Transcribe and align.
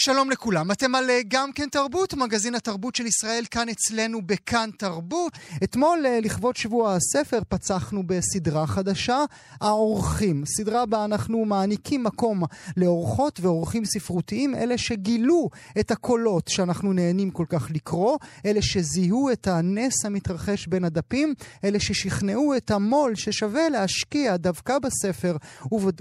שלום 0.00 0.30
לכולם, 0.30 0.70
אתם 0.70 0.94
על 0.94 1.10
אה, 1.10 1.20
גם 1.28 1.52
כן 1.52 1.68
תרבות, 1.68 2.14
מגזין 2.14 2.54
התרבות 2.54 2.94
של 2.94 3.06
ישראל 3.06 3.44
כאן 3.50 3.68
אצלנו 3.68 4.22
בכאן 4.26 4.70
תרבות. 4.78 5.32
אתמול, 5.64 6.06
אה, 6.06 6.20
לכבוד 6.20 6.56
שבוע 6.56 6.94
הספר, 6.94 7.38
פצחנו 7.48 8.02
בסדרה 8.06 8.66
חדשה, 8.66 9.24
האורחים. 9.60 10.44
סדרה 10.46 10.86
בה 10.86 11.04
אנחנו 11.04 11.44
מעניקים 11.44 12.04
מקום 12.04 12.42
לאורחות 12.76 13.40
ואורחים 13.40 13.84
ספרותיים, 13.84 14.54
אלה 14.54 14.78
שגילו 14.78 15.50
את 15.80 15.90
הקולות 15.90 16.48
שאנחנו 16.48 16.92
נהנים 16.92 17.30
כל 17.30 17.46
כך 17.48 17.70
לקרוא, 17.70 18.18
אלה 18.46 18.62
שזיהו 18.62 19.30
את 19.32 19.46
הנס 19.46 20.04
המתרחש 20.04 20.66
בין 20.66 20.84
הדפים, 20.84 21.34
אלה 21.64 21.80
ששכנעו 21.80 22.56
את 22.56 22.70
המו"ל 22.70 23.14
ששווה 23.14 23.68
להשקיע 23.68 24.36
דווקא 24.36 24.78
בספר 24.78 25.36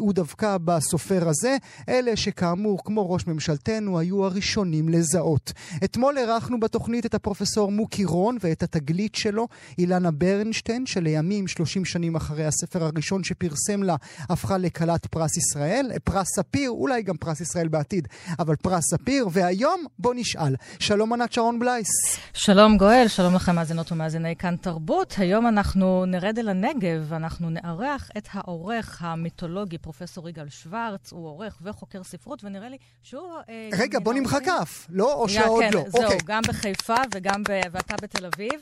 ודווקא 0.09 0.57
בסופר 0.57 1.29
הזה, 1.29 1.57
אלה 1.89 2.15
שכאמור, 2.15 2.83
כמו 2.83 3.11
ראש 3.11 3.27
ממשלתנו, 3.27 3.86
שלנו 3.87 3.99
היו 3.99 4.25
הראשונים 4.25 4.89
לזהות. 4.89 5.53
אתמול 5.83 6.17
אירחנו 6.17 6.59
בתוכנית 6.59 7.05
את 7.05 7.13
הפרופסור 7.13 7.71
מוקי 7.71 8.05
רון 8.05 8.37
ואת 8.41 8.63
התגלית 8.63 9.15
שלו, 9.15 9.47
אילנה 9.77 10.11
ברנשטיין, 10.11 10.85
שלימים, 10.85 11.47
30 11.47 11.85
שנים 11.85 12.15
אחרי 12.15 12.45
הספר 12.45 12.83
הראשון 12.83 13.23
שפרסם 13.23 13.83
לה, 13.83 13.95
הפכה 14.29 14.57
לכלת 14.57 15.05
פרס 15.05 15.37
ישראל, 15.37 15.91
פרס 16.03 16.27
ספיר, 16.35 16.69
אולי 16.69 17.01
גם 17.01 17.17
פרס 17.17 17.41
ישראל 17.41 17.67
בעתיד, 17.67 18.07
אבל 18.39 18.55
פרס 18.55 18.83
ספיר, 18.93 19.27
והיום 19.31 19.85
בוא 19.99 20.13
נשאל. 20.17 20.55
שלום 20.79 21.13
ענת 21.13 21.33
שרון 21.33 21.59
בלייס. 21.59 21.87
שלום 22.33 22.77
גואל, 22.77 23.05
שלום 23.07 23.35
לכם 23.35 23.55
מאזינות 23.55 23.91
ומאזיני 23.91 24.35
כאן 24.35 24.55
תרבות. 24.55 25.15
היום 25.17 25.47
אנחנו 25.47 26.05
נרד 26.05 26.39
אל 26.39 26.49
הנגב, 26.49 27.05
ואנחנו 27.07 27.49
נארח 27.49 28.09
את 28.17 28.27
העורך 28.31 28.97
המיתולוגי, 29.01 29.77
פרופסור 29.77 30.29
יגאל 30.29 30.49
שוורץ, 30.49 31.11
הוא 31.11 31.27
עורך 31.27 31.57
וחוקר 31.61 32.03
ספרות, 32.03 32.43
ונראה 32.43 32.69
לי 32.69 32.77
שהוא... 33.03 33.21
רגע, 33.77 33.99
בוא 33.99 34.13
נמחא 34.13 34.39
כף, 34.39 34.87
לא? 34.89 35.13
או 35.13 35.29
שעוד 35.29 35.63
כן, 35.63 35.69
לא? 35.73 35.83
זהו, 35.87 36.03
אוקיי. 36.03 36.17
גם 36.25 36.41
בחיפה 36.47 36.95
וגם 37.13 37.43
ב... 37.43 37.61
ואתה 37.71 37.95
בתל 38.01 38.25
אביב. 38.25 38.61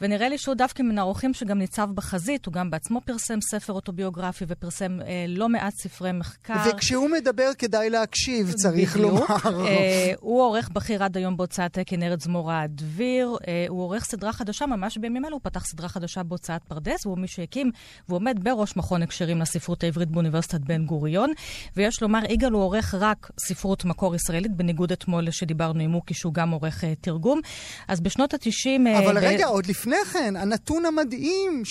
ונראה 0.00 0.28
לי 0.28 0.38
שהוא 0.38 0.54
דווקא 0.54 0.82
מן 0.82 0.98
האורחים 0.98 1.34
שגם 1.34 1.58
ניצב 1.58 1.88
בחזית, 1.94 2.46
הוא 2.46 2.52
גם 2.52 2.70
בעצמו 2.70 3.00
פרסם 3.00 3.40
ספר 3.40 3.72
אוטוביוגרפי 3.72 4.44
ופרסם 4.48 5.00
אה, 5.00 5.24
לא 5.28 5.48
מעט 5.48 5.74
ספרי 5.74 6.12
מחקר. 6.12 6.54
וכשהוא 6.66 7.10
מדבר 7.10 7.50
כדאי 7.58 7.90
להקשיב, 7.90 8.52
צריך 8.52 8.96
בדיוק. 8.96 9.12
לומר. 9.12 9.66
אה, 9.66 10.12
הוא 10.20 10.42
עורך 10.42 10.68
בכיר 10.68 11.04
עד 11.04 11.16
היום 11.16 11.36
בהוצאת 11.36 11.72
תקן 11.72 12.02
ארץ 12.02 12.24
זמורה 12.24 12.62
הדביר. 12.62 13.36
אה, 13.48 13.66
הוא 13.68 13.82
עורך 13.82 14.04
סדרה 14.04 14.32
חדשה, 14.32 14.66
ממש 14.66 14.98
בימים 14.98 15.24
אלו 15.24 15.32
הוא 15.32 15.40
פתח 15.42 15.64
סדרה 15.64 15.88
חדשה 15.88 16.22
בהוצאת 16.22 16.64
פרדס, 16.64 17.06
והוא 17.06 17.18
מי 17.18 17.28
שהקים, 17.28 17.70
והוא 18.08 18.16
עומד 18.16 18.44
בראש 18.44 18.76
מכון 18.76 19.02
הקשרים 19.02 19.40
לספרות 19.40 19.84
העברית 19.84 20.10
באוניברסיטת 20.10 20.60
בן 20.60 20.86
גוריון. 20.86 21.32
ויש 21.76 22.02
לומר, 22.02 22.20
יגאל 22.28 22.52
הוא 22.52 22.62
עורך 22.62 22.94
רק 22.98 23.30
ספרות 23.40 23.84
מקור 23.84 24.14
ישראלית, 24.14 24.55
בניגוד 24.56 24.92
אתמול 24.92 25.30
שדיברנו 25.30 25.80
עם 25.80 25.90
מוקי, 25.90 26.14
שהוא 26.14 26.34
גם 26.34 26.50
עורך 26.50 26.84
uh, 26.84 26.86
תרגום. 27.00 27.40
אז 27.88 28.00
בשנות 28.00 28.34
ה-90... 28.34 28.86
אה, 28.86 28.98
אבל 28.98 29.18
uh, 29.18 29.20
רגע, 29.20 29.46
ב... 29.46 29.50
עוד 29.50 29.66
לפני 29.66 29.96
כן, 30.12 30.36
הנתון 30.36 30.86
המדהים 30.86 31.62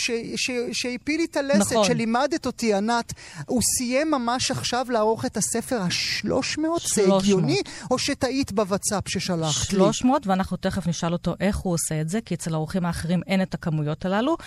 שהפיל 0.71 1.17
לי 1.17 1.25
את 1.25 1.37
הלסת, 1.37 1.71
נכון. 1.71 1.85
שלימדת 1.85 2.45
אותי, 2.45 2.73
ענת, 2.73 3.13
הוא 3.45 3.61
סיים 3.77 4.11
ממש 4.11 4.51
עכשיו 4.51 4.85
לערוך 4.89 5.25
את 5.25 5.37
הספר 5.37 5.81
ה-300? 5.81 6.59
זה 6.95 7.13
הגיוני? 7.13 7.61
או 7.91 7.99
שטעית 7.99 8.51
בוואטסאפ 8.51 9.03
ששלחת 9.07 9.51
300, 9.51 9.73
לי? 9.73 9.93
300, 9.93 10.27
ואנחנו 10.27 10.57
תכף 10.57 10.87
נשאל 10.87 11.13
אותו 11.13 11.35
איך 11.39 11.57
הוא 11.57 11.73
עושה 11.73 12.01
את 12.01 12.09
זה, 12.09 12.19
כי 12.21 12.35
אצל 12.35 12.53
האורחים 12.53 12.85
האחרים 12.85 13.21
אין 13.27 13.41
את 13.41 13.53
הכמויות 13.53 14.05
הללו. 14.05 14.37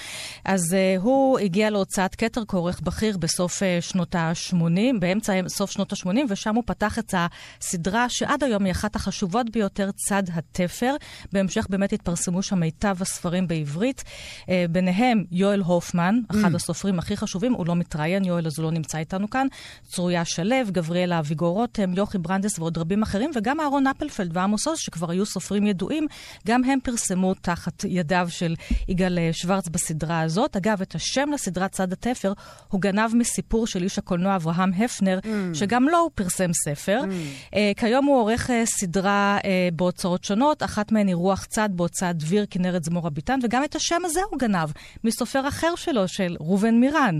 אז 0.44 0.60
uh, 0.72 1.02
הוא 1.02 1.38
הגיע 1.38 1.70
להוצאת 1.70 2.14
כתר 2.14 2.42
כעורך 2.48 2.80
בכיר 2.80 3.16
בסוף 3.16 3.62
uh, 3.62 3.64
שנות 3.80 4.14
ה-80, 4.14 4.98
באמצע 5.00 5.32
סוף 5.48 5.70
שנות 5.70 5.92
ה-80, 5.92 6.08
ושם 6.28 6.54
הוא 6.54 6.62
פתח 6.66 6.98
את 6.98 7.14
הסדרה 7.14 8.08
שעד 8.28 8.44
היום 8.44 8.64
היא 8.64 8.72
אחת 8.72 8.96
החשובות 8.96 9.50
ביותר, 9.50 9.90
צד 9.90 10.22
התפר. 10.32 10.96
בהמשך 11.32 11.66
באמת 11.70 11.92
התפרסמו 11.92 12.42
שם 12.42 12.60
מיטב 12.60 12.96
הספרים 13.00 13.48
בעברית, 13.48 14.04
אה, 14.48 14.64
ביניהם 14.70 15.24
יואל 15.30 15.60
הופמן, 15.60 16.20
אחד 16.30 16.52
mm. 16.52 16.56
הסופרים 16.56 16.98
הכי 16.98 17.16
חשובים, 17.16 17.52
הוא 17.52 17.66
לא 17.66 17.76
מתראיין, 17.76 18.24
יואל 18.24 18.46
אז 18.46 18.58
הוא 18.58 18.64
לא 18.64 18.70
נמצא 18.70 18.98
איתנו 18.98 19.30
כאן, 19.30 19.46
צרויה 19.84 20.24
שלו, 20.24 20.56
גבריאלה 20.66 21.18
אביגור 21.18 21.54
רותם, 21.54 21.94
יוכי 21.94 22.18
ברנדס 22.18 22.58
ועוד 22.58 22.78
רבים 22.78 23.02
אחרים, 23.02 23.30
וגם 23.34 23.60
אהרון 23.60 23.86
אפלפלד 23.86 24.36
ועמוס 24.36 24.66
עוז, 24.66 24.78
שכבר 24.78 25.10
היו 25.10 25.26
סופרים 25.26 25.66
ידועים, 25.66 26.06
גם 26.46 26.64
הם 26.64 26.78
פרסמו 26.82 27.34
תחת 27.34 27.84
ידיו 27.84 28.26
של 28.30 28.54
יגאל 28.88 29.18
אה, 29.18 29.30
שוורץ 29.32 29.68
בסדרה 29.68 30.20
הזאת. 30.20 30.56
אגב, 30.56 30.82
את 30.82 30.94
השם 30.94 31.28
לסדרת 31.34 31.72
צד 31.72 31.92
התפר 31.92 32.32
הוא 32.68 32.80
גנב 32.80 33.14
מסיפור 33.14 33.66
של 33.66 33.82
איש 33.82 33.98
הקולנוע 33.98 34.36
אברהם 34.36 34.72
הפנר, 34.72 35.18
mm. 35.22 35.28
שגם 35.54 35.88
לו 35.88 35.98
הוא 35.98 36.10
פרסם 36.14 36.52
ספר. 36.52 37.00
Mm. 37.02 37.54
Uh, 37.54 37.58
כיום 37.76 38.04
הוא 38.04 38.17
עורך 38.18 38.50
uh, 38.50 38.52
סדרה 38.64 39.38
uh, 39.40 39.44
בהוצאות 39.74 40.24
שונות, 40.24 40.62
אחת 40.62 40.92
מהן 40.92 41.06
היא 41.06 41.14
רוח 41.14 41.44
צד 41.44 41.68
בהוצאת 41.72 42.16
דביר 42.16 42.46
כנרת 42.50 42.84
זמור 42.84 43.06
הביטן, 43.06 43.38
וגם 43.42 43.64
את 43.64 43.76
השם 43.76 44.00
הזה 44.04 44.20
הוא 44.30 44.38
גנב 44.38 44.68
מסופר 45.04 45.48
אחר 45.48 45.74
שלו, 45.76 46.08
של 46.08 46.36
ראובן 46.40 46.74
מירן. 46.74 47.18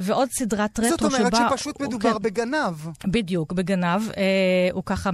ועוד 0.00 0.28
סדרת 0.38 0.80
רטרו 0.80 0.98
שבה... 0.98 1.08
זאת 1.08 1.18
אומרת 1.20 1.34
שבה... 1.36 1.48
שפשוט 1.50 1.80
מדובר 1.80 2.12
כן, 2.12 2.22
בגנב. 2.22 2.74
בדיוק, 3.04 3.52
בגנב. 3.52 4.08
Uh, 4.10 4.14
הוא 4.72 4.82
ככה 4.86 5.10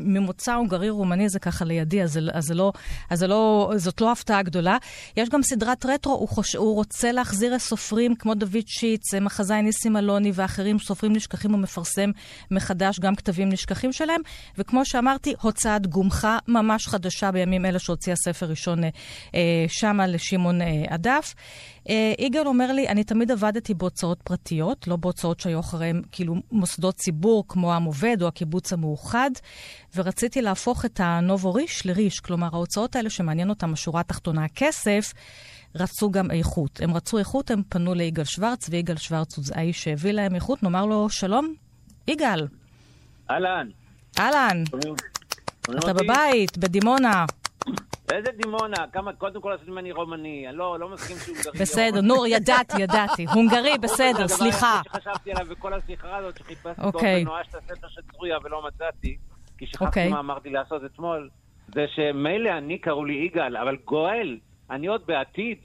ממוצא 0.00 0.54
הונגרי 0.54 0.90
רומני, 0.90 1.28
זה 1.28 1.38
ככה 1.38 1.64
לידי, 1.64 2.02
אז, 2.02 2.18
אז, 2.32 2.50
לא, 2.50 2.72
אז 3.10 3.18
זה 3.18 3.26
לא, 3.26 3.72
זאת 3.76 4.00
לא 4.00 4.12
הפתעה 4.12 4.42
גדולה. 4.42 4.76
יש 5.16 5.28
גם 5.28 5.42
סדרת 5.42 5.86
רטרו, 5.86 6.12
הוא, 6.12 6.28
חוש, 6.28 6.56
הוא 6.56 6.74
רוצה 6.74 7.12
להחזיר 7.12 7.58
סופרים 7.58 8.14
כמו 8.14 8.34
דוד 8.34 8.64
שיץ, 8.66 9.14
מחזאי 9.14 9.62
ניסים 9.62 9.96
אלוני 9.96 10.32
ואחרים, 10.34 10.78
סופרים 10.78 11.12
נשכחים, 11.12 11.50
הוא 11.50 11.60
מפרסם 11.60 12.10
מחדש 12.50 13.00
גם 13.00 13.14
כתבים 13.14 13.48
נשכחים 13.48 13.92
שלהם. 13.92 14.20
וכמו 14.58 14.84
שאמרתי, 14.84 15.34
הוצאת 15.40 15.86
גומחה 15.86 16.38
ממש 16.48 16.86
חדשה 16.86 17.30
בימים 17.30 17.66
אלה 17.66 17.78
שהוציאה 17.78 18.16
ספר 18.16 18.46
ראשון 18.46 18.84
אה, 18.84 18.88
אה 19.34 19.64
שמה 19.68 20.06
לשמעון 20.06 20.62
אה, 20.62 20.84
הדף. 20.88 21.34
אה, 21.88 22.12
יגאל 22.18 22.46
אומר 22.46 22.72
לי, 22.72 22.88
אני 22.88 23.04
תמיד 23.04 23.30
עבדתי 23.30 23.74
בהוצאות 23.74 24.22
פרטיות, 24.22 24.88
לא 24.88 24.96
בהוצאות 24.96 25.40
שהיו 25.40 25.60
אחריהם 25.60 26.02
כאילו 26.12 26.34
מוסדות 26.52 26.94
ציבור 26.94 27.44
כמו 27.48 27.74
עם 27.74 27.84
עובד 27.84 28.16
או 28.22 28.26
הקיבוץ 28.28 28.72
המאוחד, 28.72 29.30
ורציתי 29.96 30.42
להפוך 30.42 30.84
את 30.84 31.00
הנובו 31.02 31.54
ריש 31.54 31.86
לריש. 31.86 32.20
כלומר, 32.20 32.48
ההוצאות 32.52 32.96
האלה 32.96 33.10
שמעניין 33.10 33.50
אותם, 33.50 33.72
השורה 33.72 34.00
התחתונה, 34.00 34.44
הכסף, 34.44 35.12
רצו 35.74 36.10
גם 36.10 36.30
איכות. 36.30 36.80
הם 36.82 36.94
רצו 36.94 37.18
איכות, 37.18 37.50
הם 37.50 37.62
פנו 37.68 37.94
ליגאל 37.94 38.24
שוורץ, 38.24 38.68
ויגאל 38.70 38.96
שוורץ 38.96 39.36
הוא 39.36 39.44
האיש 39.54 39.84
שהביא 39.84 40.12
להם 40.12 40.34
איכות. 40.34 40.62
נאמר 40.62 40.86
לו, 40.86 41.10
שלום, 41.10 41.54
יגאל. 42.08 42.46
אהלן. 43.30 43.83
אהלן. 44.18 44.62
אתה 45.78 45.92
בבית, 45.92 46.58
בדימונה. 46.58 47.24
איזה 48.12 48.30
דימונה? 48.42 48.76
כמה, 48.92 49.12
קודם 49.12 49.40
כל 49.40 49.52
עשית 49.52 49.68
ממני 49.68 49.92
רומני. 49.92 50.48
אני 50.48 50.56
לא, 50.56 50.78
לא 50.80 50.88
מסכים 50.88 51.16
שהוא 51.16 51.36
הונגרי. 51.36 51.60
בסדר, 51.60 52.00
נו, 52.00 52.26
ידעתי, 52.26 52.82
ידעתי. 52.82 53.26
הונגרי, 53.34 53.78
בסדר, 53.80 54.28
סליחה. 54.28 54.80
הדבר 54.80 54.98
שחשבתי 54.98 55.32
עליו 55.32 55.46
בכל 55.50 55.74
השיחה 55.74 56.16
הזאת, 56.16 56.38
שחיפשתי 56.38 56.82
באופן 56.82 57.24
נואש 57.24 57.46
את 57.50 57.54
הספר 57.54 57.88
של 57.88 58.00
צרויה 58.12 58.38
ולא 58.44 58.62
מצאתי, 58.66 59.16
כי 59.58 59.66
שכחתי 59.66 59.84
אוקיי. 59.86 60.10
מה 60.10 60.18
אמרתי 60.18 60.50
לעשות 60.50 60.82
אתמול, 60.84 61.28
זה 61.74 61.84
שמילא 61.94 62.50
אני 62.58 62.78
קראו 62.78 63.04
לי 63.04 63.14
יגאל, 63.14 63.56
אבל 63.56 63.76
גואל, 63.84 64.38
אני 64.70 64.86
עוד 64.86 65.06
בעתיד. 65.06 65.58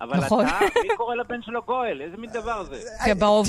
אבל 0.00 0.16
נכון. 0.16 0.46
אתה, 0.46 0.58
מי 0.82 0.96
קורא 0.96 1.14
לבן 1.14 1.42
שלו 1.42 1.62
גואל? 1.66 2.00
איזה 2.04 2.16
מין 2.16 2.30
דבר 2.30 2.64
זה? 2.64 2.76
כן, 3.04 3.18
בהווה, 3.18 3.40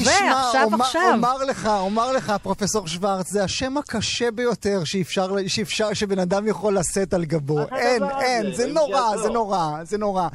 עכשיו, 0.48 0.70
עכשיו. 0.80 1.14
אומר 1.14 1.44
לך, 1.44 1.66
אומר 1.66 2.12
לך, 2.12 2.34
פרופסור 2.44 2.88
שוורץ, 2.88 3.32
זה 3.32 3.44
השם 3.44 3.78
הקשה 3.78 4.32
ביותר 4.32 4.82
שאפשר, 4.86 5.36
שאפשר, 5.48 5.94
שבן 5.94 6.20
אדם 6.20 6.48
יכול 6.48 6.78
לשאת 6.78 7.14
על 7.14 7.26
גבו. 7.26 7.60
אין, 7.60 8.04
אין, 8.20 8.54
זה 8.56 8.68
נורא, 8.68 9.18
זה 9.18 9.30
נורא, 9.30 9.84
זה 9.84 9.98
נורא. 9.98 10.28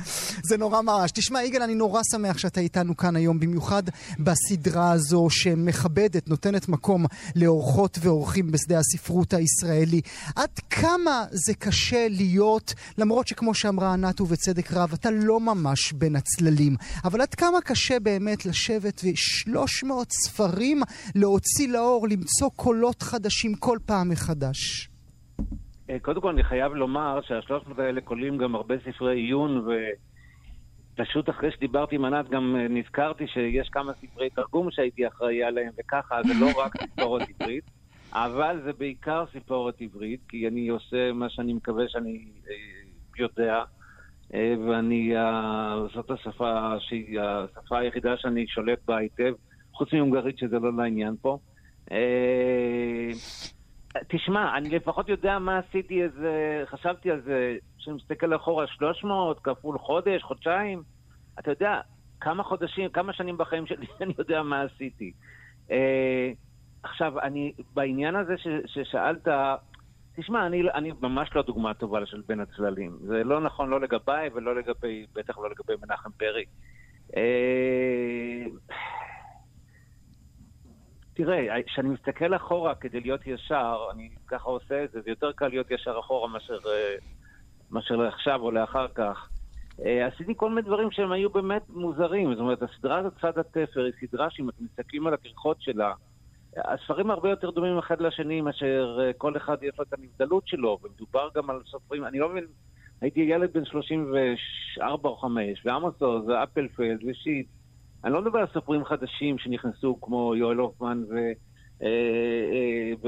זה 0.42 0.56
נורא 0.56 0.82
ממש. 0.82 1.10
תשמע, 1.10 1.42
יגאל, 1.42 1.62
אני 1.62 1.74
נורא 1.74 2.00
שמח 2.10 2.38
שאתה 2.38 2.60
איתנו 2.60 2.96
כאן 2.96 3.16
היום, 3.16 3.40
במיוחד 3.40 3.82
בסדרה 4.18 4.92
הזו 4.92 5.26
שמכבדת, 5.30 6.28
נותנת 6.28 6.68
מקום 6.68 7.06
לאורחות 7.36 7.98
ואורחים 8.00 8.52
בשדה 8.52 8.78
הספרות 8.78 9.34
הישראלי. 9.34 10.00
עד 10.36 10.50
כמה 10.70 11.24
זה 11.30 11.54
קשה 11.54 12.06
להיות, 12.10 12.74
למרות 12.98 13.28
שכמו 13.28 13.54
שאמרה 13.54 13.92
ענת 13.92 14.20
ובצדק 14.20 14.72
רב, 14.72 14.92
אתה 14.92 15.10
לא 15.10 15.40
ממש 15.40 15.92
בין 16.02 16.16
הצללים. 16.16 16.72
אבל 17.04 17.20
עד 17.20 17.34
כמה 17.34 17.60
קשה 17.64 18.00
באמת 18.00 18.46
לשבת 18.46 19.00
ו-300 19.04 19.92
ספרים 20.10 20.78
להוציא 21.14 21.68
לאור, 21.72 22.06
למצוא 22.10 22.48
קולות 22.56 23.02
חדשים 23.02 23.54
כל 23.54 23.78
פעם 23.86 24.08
מחדש? 24.08 24.88
אה, 25.90 25.98
קודם 25.98 26.20
כל 26.20 26.28
אני 26.28 26.44
חייב 26.44 26.72
לומר 26.72 27.20
שהשלוש 27.22 27.66
מאות 27.66 27.78
האלה 27.78 28.00
כוללים 28.00 28.38
גם 28.38 28.54
הרבה 28.54 28.74
ספרי 28.84 29.16
עיון 29.16 29.64
ופשוט 30.96 31.30
אחרי 31.30 31.50
שדיברתי 31.52 31.94
עם 31.96 32.04
ענת 32.04 32.28
גם 32.28 32.56
אה, 32.56 32.68
נזכרתי 32.68 33.26
שיש 33.26 33.68
כמה 33.68 33.92
ספרי 34.00 34.30
תרגום 34.30 34.70
שהייתי 34.70 35.08
אחראי 35.08 35.42
עליהם 35.42 35.72
וככה, 35.78 36.20
זה 36.22 36.34
לא 36.40 36.46
רק 36.60 36.72
ספרות 36.82 37.22
עברית, 37.40 37.64
אבל 38.12 38.60
זה 38.64 38.72
בעיקר 38.72 39.24
ספרות 39.32 39.74
עברית, 39.80 40.20
כי 40.28 40.48
אני 40.48 40.68
עושה 40.68 41.12
מה 41.12 41.30
שאני 41.30 41.52
מקווה 41.52 41.84
שאני 41.88 42.24
אה, 42.48 42.54
יודע. 43.18 43.62
אה, 44.34 44.54
ואני, 44.66 45.16
אה, 45.16 45.76
זאת 45.94 46.10
השפה 46.10 46.74
שהיא 46.78 47.20
השפה 47.20 47.78
היחידה 47.78 48.16
שאני 48.16 48.46
שולט 48.46 48.78
בה 48.84 48.96
היטב, 48.96 49.34
חוץ 49.72 49.92
מהונגרית 49.92 50.38
שזה 50.38 50.58
לא 50.58 50.72
לעניין 50.76 51.14
פה. 51.22 51.38
אה, 51.92 53.10
תשמע, 54.08 54.56
אני 54.56 54.68
לפחות 54.68 55.08
יודע 55.08 55.38
מה 55.38 55.58
עשיתי 55.58 56.02
איזה, 56.02 56.62
חשבתי 56.66 57.10
על 57.10 57.20
זה, 57.20 57.56
כשאני 57.78 57.96
מסתכל 57.96 58.36
אחורה, 58.36 58.66
300 58.66 59.40
כפול 59.40 59.78
חודש, 59.78 60.22
חודשיים, 60.22 60.82
אתה 61.38 61.50
יודע, 61.50 61.80
כמה 62.20 62.42
חודשים, 62.42 62.90
כמה 62.90 63.12
שנים 63.12 63.38
בחיים 63.38 63.66
שלי 63.66 63.86
אני 64.00 64.14
יודע 64.18 64.42
מה 64.42 64.62
עשיתי. 64.62 65.12
עכשיו, 66.82 67.20
אני, 67.20 67.52
בעניין 67.74 68.16
הזה 68.16 68.34
ש, 68.36 68.46
ששאלת, 68.66 69.28
תשמע, 70.16 70.46
אני, 70.46 70.62
אני 70.74 70.92
ממש 71.00 71.30
לא 71.34 71.42
דוגמה 71.42 71.74
טובה 71.74 72.06
של 72.06 72.22
בין 72.26 72.40
הצללים. 72.40 72.98
זה 73.00 73.24
לא 73.24 73.40
נכון 73.40 73.70
לא 73.70 73.80
לגביי 73.80 74.30
ולא 74.34 74.56
לגבי, 74.56 75.06
בטח 75.14 75.38
לא 75.38 75.50
לגבי 75.50 75.72
מנחם 75.86 76.10
פרי. 76.10 76.44
אה, 77.16 78.44
תראה, 81.14 81.62
כשאני 81.66 81.88
מסתכל 81.88 82.36
אחורה 82.36 82.74
כדי 82.74 83.00
להיות 83.00 83.26
ישר, 83.26 83.76
אני 83.94 84.10
ככה 84.26 84.48
עושה 84.48 84.84
את 84.84 84.90
זה, 84.92 85.00
זה 85.00 85.10
יותר 85.10 85.32
קל 85.32 85.48
להיות 85.48 85.70
ישר 85.70 85.98
אחורה 86.00 86.28
מאשר, 86.28 86.58
אה, 86.66 86.94
מאשר 87.70 87.96
לעכשיו 87.96 88.40
או 88.40 88.50
לאחר 88.50 88.88
כך. 88.88 89.28
אה, 89.84 90.06
עשיתי 90.06 90.32
כל 90.36 90.48
מיני 90.48 90.62
דברים 90.62 90.90
שהם 90.90 91.12
היו 91.12 91.30
באמת 91.30 91.62
מוזרים. 91.68 92.30
זאת 92.30 92.40
אומרת, 92.40 92.62
הסדרה 92.62 92.98
הזאת, 92.98 93.12
צד 93.20 93.38
התפר, 93.38 93.84
היא 93.84 94.08
סדרה 94.08 94.30
שאם 94.30 94.48
אתם 94.48 94.64
מסתכלים 94.64 95.06
על 95.06 95.14
הכריכות 95.14 95.60
שלה, 95.60 95.92
הספרים 96.56 97.10
הרבה 97.10 97.30
יותר 97.30 97.50
דומים 97.50 97.78
אחד 97.78 98.00
לשני 98.00 98.40
מאשר 98.40 98.98
אה, 99.00 99.12
כל 99.12 99.36
אחד 99.36 99.56
יש 99.62 99.78
לו 99.78 99.84
את 99.84 99.92
הנבדלות 99.98 100.48
שלו, 100.48 100.78
ומדובר 100.82 101.28
גם 101.34 101.50
על 101.50 101.60
סופרים, 101.66 102.04
אני 102.04 102.18
לא 102.18 102.28
מבין, 102.28 102.44
הייתי 103.00 103.20
ילד 103.20 103.52
בן 103.52 103.64
34 103.64 105.08
או 105.08 105.16
5, 105.16 105.62
ועמוס 105.64 106.02
עוז, 106.02 106.28
ואפלפלד 106.28 106.98
ושיט. 107.06 107.46
אני 108.04 108.12
לא 108.12 108.22
מדבר 108.22 108.38
על 108.38 108.46
סופרים 108.52 108.84
חדשים 108.84 109.38
שנכנסו 109.38 109.98
כמו 110.00 110.34
יואל 110.36 110.56
הופמן 110.56 111.02
ו... 111.10 111.16
אה, 111.82 111.88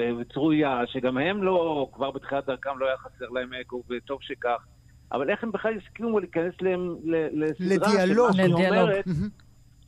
אה, 0.03 0.11
וצרויה, 0.21 0.83
שגם 0.87 1.19
הם 1.19 1.43
לא, 1.43 1.89
כבר 1.93 2.11
בתחילת 2.11 2.47
דרכם 2.47 2.79
לא 2.79 2.87
היה 2.87 2.97
חסר 2.97 3.29
להם 3.29 3.51
אגו, 3.53 3.83
וטוב 3.91 4.19
שכך. 4.23 4.67
אבל 5.13 5.31
איך 5.31 5.45
הם 5.45 5.53
בכלל 5.53 5.75
הסכימו 5.77 6.21
להיכנס 6.21 6.55
להם 6.61 6.97
לסדרה? 7.33 7.89
לדיאלוג. 7.89 8.31
אומרת, 8.53 9.05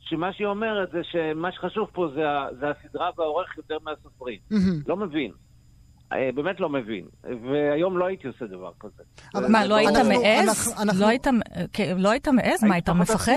שמה 0.09 0.33
שהיא 0.33 0.47
אומרת 0.47 0.91
זה 0.91 1.01
שמה 1.03 1.51
שחשוב 1.51 1.87
פה 1.93 2.07
זה, 2.15 2.21
זה 2.59 2.65
הסדרה 2.69 3.09
והעורך 3.17 3.57
יותר 3.57 3.77
מהסופרים. 3.83 4.39
לא 4.87 4.97
מבין. 4.97 5.31
אה, 6.13 6.29
באמת 6.35 6.59
לא 6.59 6.69
מבין. 6.69 7.05
והיום 7.23 7.97
לא 7.97 8.05
הייתי 8.05 8.27
עושה 8.27 8.45
דבר 8.45 8.71
כזה. 8.79 9.03
אבל 9.35 9.47
מה, 9.51 9.65
לא 9.65 9.75
היית 9.75 9.89
מעז? 9.89 10.75
לא, 10.99 11.07
כן, 11.73 11.97
לא 11.97 12.09
היית 12.09 12.27
מעז? 12.27 12.63
מה, 12.63 12.75
היית 12.75 12.89
מפחד? 12.89 13.33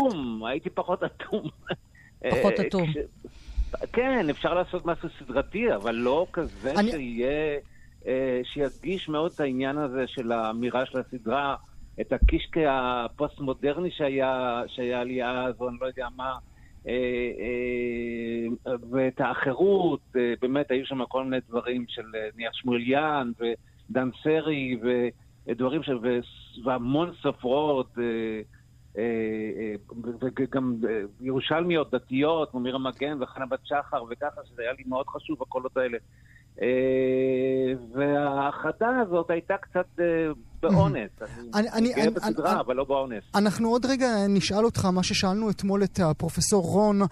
הייתי 0.49 0.71
פחות 0.71 1.03
אטום. 1.03 1.43
פחות 2.31 2.61
אה, 2.61 2.67
אטום. 2.67 2.89
כן, 3.93 4.31
אפשר 4.31 4.55
לעשות 4.55 4.87
משהו 4.87 5.09
סדרתי, 5.19 5.75
אבל 5.75 5.95
לא 5.95 6.27
כזה 6.33 6.75
שיהיה... 6.91 7.59
אה, 8.07 8.41
שידגיש 8.45 9.09
מאוד 9.09 9.33
את 9.35 9.41
העניין 9.41 9.79
הזה 9.79 10.05
של 10.07 10.33
האמירה 10.33 10.87
של 10.87 10.99
הסדרה, 10.99 11.57
את 12.01 12.13
הקישקע 12.13 13.05
הפוסט-מודרני 13.05 13.91
שהיה, 13.91 14.63
שהיה 14.67 15.05
לי 15.05 15.25
אז, 15.25 15.55
או 15.61 15.69
אני 15.69 15.77
לא 15.81 15.87
יודע 15.87 16.09
מה. 16.17 16.39
אה, 16.87 16.93
אה, 18.67 18.75
ואת 18.91 19.21
האחרות, 19.21 20.01
אה, 20.17 20.35
באמת 20.41 20.71
היו 20.71 20.87
שם 20.87 21.05
כל 21.05 21.25
מיני 21.25 21.37
דברים 21.49 21.85
של 21.89 22.03
נניח 22.35 22.53
שמואליאן 22.55 23.33
ודן 23.41 24.11
סרי 24.23 24.79
ודברים 25.47 25.83
של... 25.83 25.99
והמון 26.65 27.13
סופרות 27.23 27.95
וגם 30.39 30.77
ירושלמיות 31.21 31.95
דתיות, 31.95 32.51
כמו 32.51 32.61
מירה 32.61 32.79
מגן 32.79 33.23
וחנה 33.23 33.47
בת 33.47 33.59
שחר 33.65 34.05
וככה, 34.11 34.41
שזה 34.45 34.63
היה 34.63 34.73
לי 34.73 34.85
מאוד 34.87 35.07
חשוב 35.07 35.43
הקולות 35.43 35.77
האלה. 35.77 35.99
וההאחדה 37.95 38.89
הזאת 39.01 39.31
הייתה 39.31 39.55
קצת 39.57 40.01
באונס. 40.63 41.11
אני 41.55 41.93
גאה 41.93 42.11
בסדרה, 42.11 42.61
אבל 42.61 42.77
לא 42.77 42.85
באונס. 42.85 43.25
אנחנו 43.35 43.69
עוד 43.69 43.87
רגע 43.87 44.27
נשאל 44.29 44.65
אותך 44.65 44.85
מה 44.85 45.03
ששאלנו 45.03 45.51
אתמול 45.51 45.85
את 45.85 46.01
הפרופסור 46.01 46.65
רון, 46.65 47.03
אה, 47.03 47.09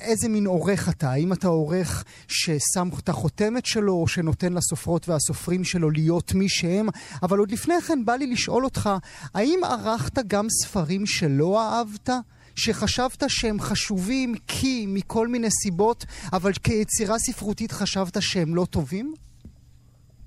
איזה 0.00 0.28
מין 0.28 0.46
עורך 0.46 0.88
אתה? 0.88 1.10
האם 1.10 1.32
אתה 1.32 1.48
עורך 1.48 2.04
ששם 2.28 2.88
את 2.98 3.08
החותמת 3.08 3.66
שלו, 3.66 3.92
או 3.92 4.08
שנותן 4.08 4.52
לסופרות 4.52 5.08
והסופרים 5.08 5.64
שלו 5.64 5.90
להיות 5.90 6.34
מי 6.34 6.48
שהם? 6.48 6.86
אבל 7.22 7.38
עוד 7.38 7.50
לפני 7.50 7.80
כן 7.80 8.04
בא 8.04 8.12
לי 8.12 8.26
לשאול 8.26 8.64
אותך, 8.64 8.90
האם 9.34 9.60
ערכת 9.64 10.18
גם 10.26 10.46
ספרים 10.50 11.06
שלא 11.06 11.60
אהבת? 11.60 12.10
שחשבת 12.56 13.22
שהם 13.28 13.60
חשובים 13.60 14.34
כי 14.46 14.86
מכל 14.88 15.28
מיני 15.28 15.50
סיבות, 15.50 16.04
אבל 16.32 16.52
כיצירה 16.52 17.18
ספרותית 17.18 17.72
חשבת 17.72 18.16
שהם 18.22 18.54
לא 18.54 18.64
טובים? 18.70 19.14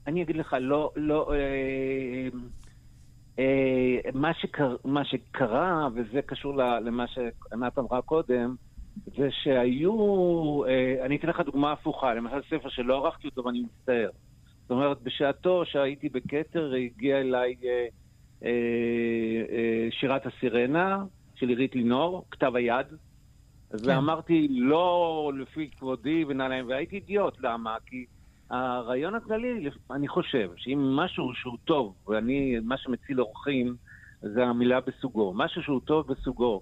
אני 0.08 0.24
אגיד 0.24 0.36
לך, 0.36 0.56
לא, 0.60 0.92
לא, 0.96 1.34
אה, 1.34 2.30
אה, 3.40 4.12
מה, 4.14 4.34
שקר, 4.34 4.76
מה 4.86 5.06
שקרה, 5.06 5.88
וזה 5.96 6.22
קשור 6.22 6.58
למה 6.58 7.06
שענת 7.08 7.78
אמרה 7.80 8.02
קודם, 8.02 8.56
זה 9.06 9.28
שהיו, 9.32 9.94
אה, 10.66 11.06
אני 11.06 11.16
אתן 11.16 11.28
לך 11.28 11.42
דוגמה 11.46 11.72
הפוכה, 11.72 12.14
למשל 12.14 12.42
ספר 12.50 12.70
שלא 12.70 13.06
ערכתי 13.06 13.28
אותו 13.28 13.46
ואני 13.46 13.62
מצטער. 13.62 14.10
זאת 14.62 14.72
אומרת, 14.72 15.02
בשעתו 15.02 15.66
שהייתי 15.66 16.10
בכתר, 16.10 16.74
הגיע 16.74 17.20
אליי 17.20 17.56
אה, 17.64 17.88
אה, 18.44 18.50
אה, 19.50 19.88
שירת 19.92 20.22
הסירנה 20.26 21.04
של 21.40 21.50
עירית 21.50 21.76
לינור, 21.76 22.26
כתב 22.32 22.56
היד. 22.56 22.88
כן. 23.70 23.78
ואמרתי, 23.86 24.48
לא 24.50 25.32
לפי 25.38 25.70
כבודי 25.78 26.26
ונעליים, 26.28 26.68
והייתי 26.68 26.96
אידיוט, 26.96 27.38
למה? 27.40 27.76
כי 27.86 28.06
הרעיון 28.50 29.16
הכללי, 29.16 29.70
אני 29.92 30.08
חושב, 30.08 30.50
שאם 30.56 30.96
משהו 30.96 31.34
שהוא 31.34 31.58
טוב, 31.66 31.96
ואני, 32.08 32.60
מה 32.64 32.78
שמציל 32.78 33.22
אורחים, 33.22 33.76
זה 34.22 34.46
המילה 34.46 34.80
בסוגו. 34.80 35.34
משהו 35.36 35.64
שהוא 35.64 35.82
טוב 35.86 36.08
בסוגו, 36.08 36.62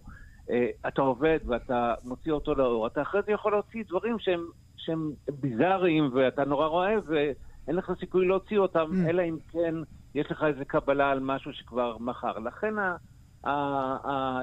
אה, 0.49 0.67
אתה 0.87 1.01
עובד 1.01 1.39
ואתה 1.45 1.93
מוציא 2.03 2.31
אותו 2.31 2.55
לאור, 2.55 2.87
אתה 2.87 3.01
אחרי 3.01 3.21
זה 3.25 3.31
יכול 3.31 3.51
להוציא 3.51 3.83
דברים 3.87 4.19
שהם, 4.19 4.45
שהם 4.77 5.11
ביזאריים 5.39 6.09
ואתה 6.13 6.45
נורא 6.45 6.67
אוהב, 6.67 7.03
ואין 7.07 7.75
לך 7.75 7.91
סיכוי 7.99 8.27
להוציא 8.27 8.57
אותם, 8.57 8.85
mm. 8.91 9.09
אלא 9.09 9.21
אם 9.21 9.37
כן 9.51 9.75
יש 10.15 10.31
לך 10.31 10.43
איזה 10.43 10.65
קבלה 10.65 11.11
על 11.11 11.19
משהו 11.19 11.53
שכבר 11.53 11.97
מכר. 11.99 12.39
לכן 12.39 12.73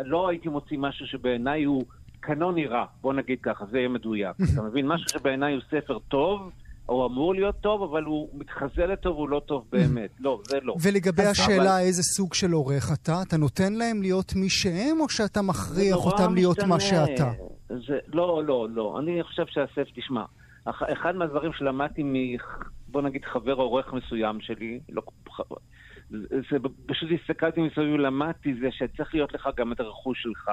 לא 0.05 0.29
הייתי 0.29 0.49
מוציא 0.49 0.79
משהו 0.79 1.07
שבעיניי 1.07 1.65
הוא 1.65 1.85
קנוני 2.21 2.67
רע, 2.67 2.85
בוא 3.01 3.13
נגיד 3.13 3.39
ככה, 3.43 3.65
זה 3.71 3.79
יהיה 3.79 3.89
מדויק. 3.89 4.37
אתה 4.55 4.63
מבין? 4.63 4.87
משהו 4.87 5.09
שבעיניי 5.09 5.55
הוא 5.55 5.63
ספר 5.71 5.99
טוב, 5.99 6.51
הוא 6.87 7.07
אמור 7.07 7.35
להיות 7.35 7.55
טוב, 7.61 7.83
אבל 7.83 8.05
הוא 8.05 8.29
מתחזה 8.35 8.87
לטוב, 8.87 9.17
הוא 9.17 9.29
לא 9.29 9.41
טוב 9.47 9.65
באמת. 9.73 10.11
לא, 10.21 10.41
זה 10.45 10.59
לא. 10.63 10.77
ולגבי 10.83 11.23
השאלה 11.23 11.77
אבל... 11.77 11.87
איזה 11.87 12.03
סוג 12.03 12.35
של 12.35 12.53
עורך 12.53 12.93
אתה, 12.93 13.23
אתה 13.29 13.37
נותן 13.37 13.73
להם 13.73 14.03
להיות 14.03 14.35
מי 14.37 14.51
שהם, 14.51 15.01
או 15.01 15.09
שאתה 15.09 15.43
מכריח 15.43 15.97
אותם 15.97 16.35
להיות 16.35 16.59
מה 16.63 16.81
שאתה? 16.81 17.31
זה, 17.69 17.99
לא, 18.13 18.43
לא, 18.45 18.69
לא. 18.71 18.99
אני 18.99 19.23
חושב 19.23 19.45
שהסף, 19.47 19.89
תשמע, 19.95 20.25
אחד 20.65 21.17
מהדברים 21.17 21.53
שלמדתי 21.53 22.03
מ... 22.03 22.15
בוא 22.89 23.03
נגיד 23.03 23.25
חבר 23.25 23.53
עורך 23.53 23.93
מסוים 23.93 24.41
שלי, 24.41 24.81
לא... 24.89 25.03
זה 26.51 26.59
פשוט 26.87 27.09
הסתכלתי 27.21 27.61
מסביב 27.61 27.95
ולמדתי 27.95 28.55
זה 28.55 28.69
שצריך 28.71 29.15
להיות 29.15 29.33
לך 29.33 29.49
גם 29.57 29.73
את 29.73 29.81
הרכוש 29.81 30.23
שלך, 30.23 30.51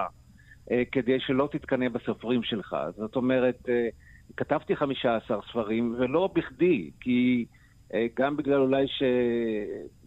אה, 0.72 0.84
כדי 0.92 1.20
שלא 1.20 1.50
תתקנא 1.52 1.90
בסופרים 1.90 2.44
שלך. 2.44 2.76
זאת 2.98 3.16
אומרת... 3.16 3.70
אה, 3.70 3.90
כתבתי 4.38 4.76
15 4.76 5.40
ספרים, 5.50 5.96
ולא 6.00 6.30
בכדי, 6.34 6.92
כי 7.00 7.46
אה, 7.94 8.08
גם 8.16 8.38
בגלל 8.38 8.62
אולי 8.62 8.86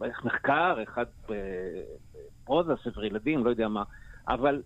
שמחקר, 0.01 0.83
אחד 0.83 1.05
בפרוזה, 1.29 2.73
ספר 2.83 3.05
ילדים, 3.05 3.45
לא 3.45 3.49
יודע 3.49 3.67
מה, 3.67 3.83
אבל 4.27 4.61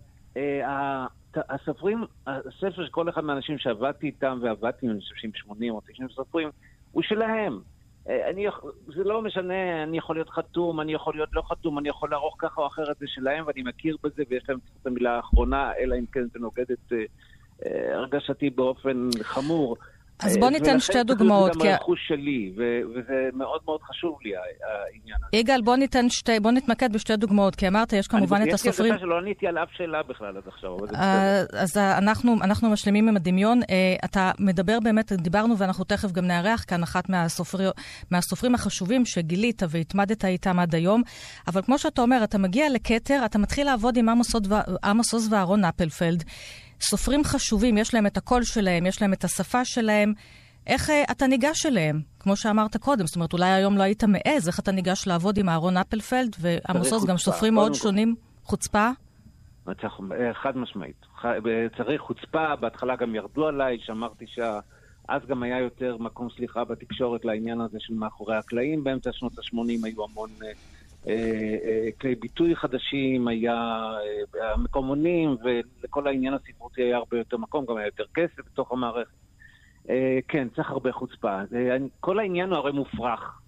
הספרים, 1.34 2.04
הספר 2.26 2.88
כל 2.90 3.08
אחד 3.08 3.24
מהאנשים 3.24 3.58
שעבדתי 3.58 4.06
איתם, 4.06 4.38
ועבדתי 4.42 4.86
עם 4.86 4.92
אנשים 4.92 5.30
80 5.34 5.74
או 5.74 5.80
90 5.80 6.08
סופרים, 6.08 6.48
הוא 6.92 7.02
שלהם. 7.02 7.60
אה, 8.08 8.30
אני, 8.30 8.46
זה 8.96 9.04
לא 9.04 9.22
משנה, 9.22 9.82
אני 9.82 9.98
יכול 9.98 10.16
להיות 10.16 10.30
חתום, 10.30 10.80
אני 10.80 10.92
יכול 10.92 11.14
להיות 11.14 11.30
לא 11.32 11.42
חתום, 11.48 11.78
אני 11.78 11.88
יכול 11.88 12.10
לערוך 12.10 12.36
ככה 12.38 12.60
או 12.60 12.66
אחרת, 12.66 12.96
זה 13.00 13.06
שלהם, 13.08 13.46
ואני 13.46 13.62
מכיר 13.62 13.96
בזה, 14.02 14.22
ויש 14.30 14.44
להם 14.48 14.58
את 14.80 14.86
המילה 14.86 15.16
האחרונה, 15.16 15.72
אלא 15.78 15.94
אם 15.98 16.04
כן 16.12 16.24
זה 16.32 16.38
נוגד 16.38 16.70
את 16.72 16.92
אה, 17.66 17.96
הרגשתי 17.96 18.50
באופן 18.50 19.08
חמור. 19.22 19.76
אז 20.22 20.36
בוא 20.36 20.50
ניתן 20.50 20.80
שתי 20.80 21.02
דוגמאות. 21.04 21.56
ולכן 21.56 21.58
זה 21.58 21.68
גם 21.68 21.74
הרכוש 21.74 22.00
שלי, 22.08 22.52
וזה 22.94 23.28
מאוד 23.34 23.60
מאוד 23.64 23.80
חשוב 23.82 24.18
לי 24.24 24.32
העניין 24.36 25.16
הזה. 25.16 25.36
יגאל, 25.36 25.60
בוא 25.62 25.76
ניתן 25.76 26.08
שתי, 26.08 26.40
בוא 26.40 26.50
נתמקד 26.50 26.92
בשתי 26.92 27.16
דוגמאות, 27.16 27.54
כי 27.54 27.68
אמרת, 27.68 27.92
יש 27.92 28.06
כמובן 28.06 28.42
את 28.48 28.52
הסופרים... 28.52 28.94
יש 28.94 29.00
לי 29.00 29.06
שלא 29.06 29.18
עניתי 29.18 29.46
על 29.46 29.58
אף 29.58 29.68
שאלה 29.76 30.02
בכלל 30.02 30.36
עד 30.36 30.42
עכשיו, 30.46 30.78
אבל 30.78 30.86
זה 30.88 30.96
אה, 30.96 31.42
בסדר. 31.44 31.60
אז 31.60 31.76
אנחנו, 31.76 32.70
משלימים 32.70 33.08
עם 33.08 33.16
הדמיון. 33.16 33.60
אה, 33.70 33.96
אתה 34.04 34.30
מדבר 34.38 34.78
באמת, 34.80 35.12
דיברנו 35.12 35.58
ואנחנו 35.58 35.84
תכף 35.84 36.12
גם 36.12 36.24
נארח 36.24 36.64
כאן 36.68 36.82
אחת 36.82 37.08
מהסופר, 37.08 37.70
מהסופרים 38.10 38.54
החשובים 38.54 39.04
שגילית 39.04 39.62
והתמדת 39.68 40.24
איתם 40.24 40.58
עד 40.58 40.74
היום, 40.74 41.02
אבל 41.48 41.62
כמו 41.62 41.78
שאתה 41.78 42.02
אומר, 42.02 42.20
אתה 42.24 42.38
מגיע 42.38 42.66
לכתר, 42.70 43.22
אתה 43.24 43.38
מתחיל 43.38 43.66
לעבוד 43.66 43.96
עם 43.96 44.08
עמוס 44.84 45.14
עוז 45.14 45.32
ואהרון 45.32 45.64
אפלפלד. 45.64 46.24
סופרים 46.80 47.24
חשובים, 47.24 47.78
יש 47.78 47.94
להם 47.94 48.06
את 48.06 48.16
הקול 48.16 48.42
שלהם, 48.42 48.86
יש 48.86 49.02
להם 49.02 49.12
את 49.12 49.24
השפה 49.24 49.64
שלהם. 49.64 50.12
איך 50.66 50.90
אה, 50.90 51.04
אתה 51.10 51.26
ניגש 51.26 51.66
אליהם? 51.66 52.00
כמו 52.20 52.36
שאמרת 52.36 52.76
קודם, 52.76 53.06
זאת 53.06 53.16
אומרת, 53.16 53.32
אולי 53.32 53.50
היום 53.50 53.78
לא 53.78 53.82
היית 53.82 54.04
מעז, 54.04 54.48
איך 54.48 54.60
אתה 54.60 54.72
ניגש 54.72 55.06
לעבוד 55.06 55.38
עם 55.38 55.48
אהרון 55.48 55.76
אפלפלד 55.76 56.36
ועמוס 56.40 56.92
עוז, 56.92 57.06
גם 57.06 57.16
סופרים 57.16 57.54
מאוד 57.54 57.74
שונים. 57.74 58.14
חוצפה? 58.44 58.90
אה, 59.68 59.74
חד 60.34 60.56
משמעית. 60.56 61.06
צריך 61.76 62.00
חוצפה, 62.00 62.56
בהתחלה 62.56 62.96
גם 62.96 63.14
ירדו 63.14 63.46
עליי, 63.46 63.78
שאמרתי 63.80 64.24
שה... 64.28 64.60
אז 65.08 65.22
גם 65.28 65.42
היה 65.42 65.60
יותר 65.60 65.96
מקום 65.96 66.28
סליחה 66.36 66.64
בתקשורת 66.64 67.24
לעניין 67.24 67.60
הזה 67.60 67.78
של 67.80 67.94
מאחורי 67.94 68.36
הקלעים. 68.36 68.84
באמצע 68.84 69.10
שנות 69.12 69.38
ה-80 69.38 69.86
היו 69.86 70.04
המון 70.04 70.30
אה, 70.42 70.46
אה, 70.46 70.52
אה, 70.52 70.54
כלי 72.00 72.14
ביטוי 72.14 72.56
חדשים, 72.56 73.28
היה 73.28 73.54
אה, 74.40 74.52
המקומונים, 74.54 75.36
ולכל 75.44 76.06
העניין 76.06 76.34
הספרותי 76.34 76.82
היה 76.82 76.96
הרבה 76.96 77.18
יותר 77.18 77.36
מקום, 77.36 77.66
גם 77.66 77.76
היה 77.76 77.86
יותר 77.86 78.04
כסף 78.14 78.38
בתוך 78.52 78.72
המערכת. 78.72 79.10
אה, 79.90 80.18
כן, 80.28 80.48
צריך 80.56 80.70
הרבה 80.70 80.92
חוצפה. 80.92 81.40
אה, 81.54 81.76
כל 82.00 82.18
העניין 82.18 82.48
הוא 82.48 82.58
הרי 82.58 82.72
מופרך. 82.72 83.40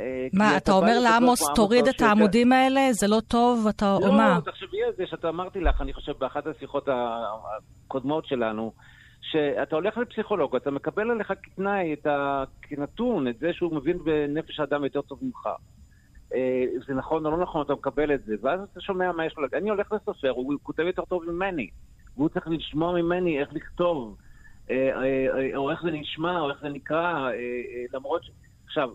אה, 0.00 0.26
מה, 0.32 0.56
אתה 0.56 0.72
אומר 0.72 1.00
לעמוס, 1.04 1.42
תוריד 1.54 1.86
את 1.88 2.00
העמודים 2.00 2.52
האלה? 2.52 2.92
זה 2.92 3.06
לא 3.08 3.20
טוב? 3.28 3.66
אתה... 3.66 3.96
לא, 4.00 4.12
מה? 4.12 4.34
לא, 4.46 4.50
תחשבי 4.50 4.82
על 4.82 4.92
זה 4.96 5.06
שאתה 5.06 5.28
אמרתי 5.28 5.60
לך, 5.60 5.80
אני 5.80 5.92
חושב, 5.92 6.12
באחת 6.18 6.46
השיחות 6.46 6.88
הקודמות 6.88 8.26
שלנו, 8.26 8.72
שאתה 9.20 9.76
הולך 9.76 9.96
לפסיכולוג, 9.96 10.56
אתה 10.56 10.70
מקבל 10.70 11.10
עליך 11.10 11.32
כתנאי. 11.42 11.96
כנתון, 12.62 13.28
את 13.28 13.38
זה 13.38 13.52
שהוא 13.52 13.74
מבין 13.76 13.98
בנפש 14.04 14.60
האדם 14.60 14.84
יותר 14.84 15.02
טוב 15.02 15.18
ממך. 15.22 15.48
אה, 16.34 16.64
זה 16.86 16.94
נכון 16.94 17.26
או 17.26 17.30
לא 17.30 17.36
נכון, 17.36 17.62
אתה 17.62 17.72
מקבל 17.72 18.14
את 18.14 18.24
זה, 18.24 18.34
ואז 18.42 18.60
אתה 18.72 18.80
שומע 18.80 19.12
מה 19.12 19.26
יש 19.26 19.34
לו. 19.36 19.46
אני 19.52 19.70
הולך 19.70 19.92
לסופר, 19.92 20.30
הוא 20.30 20.54
כותב 20.62 20.82
יותר 20.82 21.04
טוב 21.04 21.30
ממני, 21.30 21.70
והוא 22.16 22.28
צריך 22.28 22.48
לשמוע 22.48 23.02
ממני 23.02 23.40
איך 23.40 23.48
לכתוב, 23.52 24.16
אה, 24.70 25.56
או 25.56 25.70
איך 25.70 25.82
זה 25.82 25.90
נשמע, 25.90 26.40
או 26.40 26.50
איך 26.50 26.60
זה 26.62 26.68
נקרא, 26.68 27.30
למרות 27.92 28.24
ש... 28.24 28.30
עכשיו, 28.64 28.90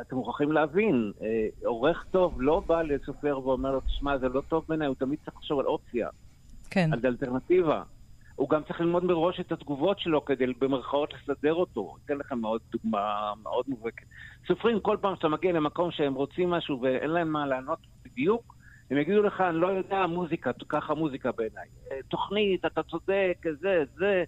אתם 0.00 0.16
מוכרחים 0.16 0.52
להבין, 0.52 1.12
אה, 1.22 1.46
עורך 1.64 2.04
טוב 2.10 2.42
לא 2.42 2.62
בא 2.66 2.82
לסופר 2.82 3.40
ואומר 3.44 3.72
לו, 3.72 3.80
תשמע, 3.80 4.18
זה 4.18 4.28
לא 4.28 4.42
טוב 4.48 4.64
בעיניי, 4.68 4.86
הוא 4.88 4.96
תמיד 4.98 5.18
צריך 5.24 5.36
לחשוב 5.36 5.60
על 5.60 5.66
אופציה. 5.66 6.08
כן. 6.70 6.90
על 6.92 7.00
אלטרנטיבה. 7.04 7.82
הוא 8.36 8.48
גם 8.48 8.62
צריך 8.62 8.80
ללמוד 8.80 9.04
מראש 9.04 9.40
את 9.40 9.52
התגובות 9.52 9.98
שלו 9.98 10.24
כדי 10.24 10.46
במרכאות 10.58 11.14
לסדר 11.14 11.54
אותו. 11.54 11.96
אתן 12.04 12.18
לכם 12.18 12.38
מאוד 12.38 12.60
דוגמה 12.72 13.32
מאוד 13.42 13.64
מובהקת. 13.68 14.06
סופרים 14.46 14.80
כל 14.80 14.96
פעם 15.00 15.16
שאתה 15.16 15.28
מגיע 15.28 15.52
למקום 15.52 15.90
שהם 15.90 16.14
רוצים 16.14 16.50
משהו 16.50 16.80
ואין 16.82 17.10
להם 17.10 17.32
מה 17.32 17.46
לענות 17.46 17.78
בדיוק, 18.04 18.54
הם 18.90 18.98
יגידו 18.98 19.22
לך, 19.22 19.40
אני 19.40 19.56
לא 19.56 19.66
יודע 19.66 20.06
מוזיקה, 20.06 20.50
ככה 20.68 20.94
מוזיקה 20.94 21.32
בעיניי. 21.32 21.68
אה, 21.92 21.96
תוכנית, 22.08 22.64
אתה 22.64 22.82
צודק, 22.82 23.44
זה, 23.60 23.82
זה, 23.94 24.24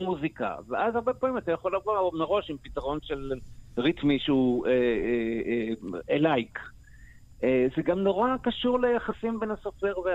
מוזיקה. 0.00 0.56
ואז 0.68 0.96
הרבה 0.96 1.14
פעמים 1.14 1.38
אתה 1.38 1.52
יכול 1.52 1.76
לבוא 1.76 2.10
מראש 2.14 2.50
עם 2.50 2.56
פתרון 2.62 2.98
של 3.02 3.32
ריתמי 3.78 4.18
שהוא 4.18 4.66
אה, 4.66 4.72
אה, 4.72 6.28
אה. 6.28 6.34
אה, 7.44 7.66
זה 7.76 7.82
גם 7.82 7.98
נורא 7.98 8.36
קשור 8.42 8.80
ליחסים 8.80 9.40
בין 9.40 9.50
הסופר 9.50 9.98
ו... 9.98 10.08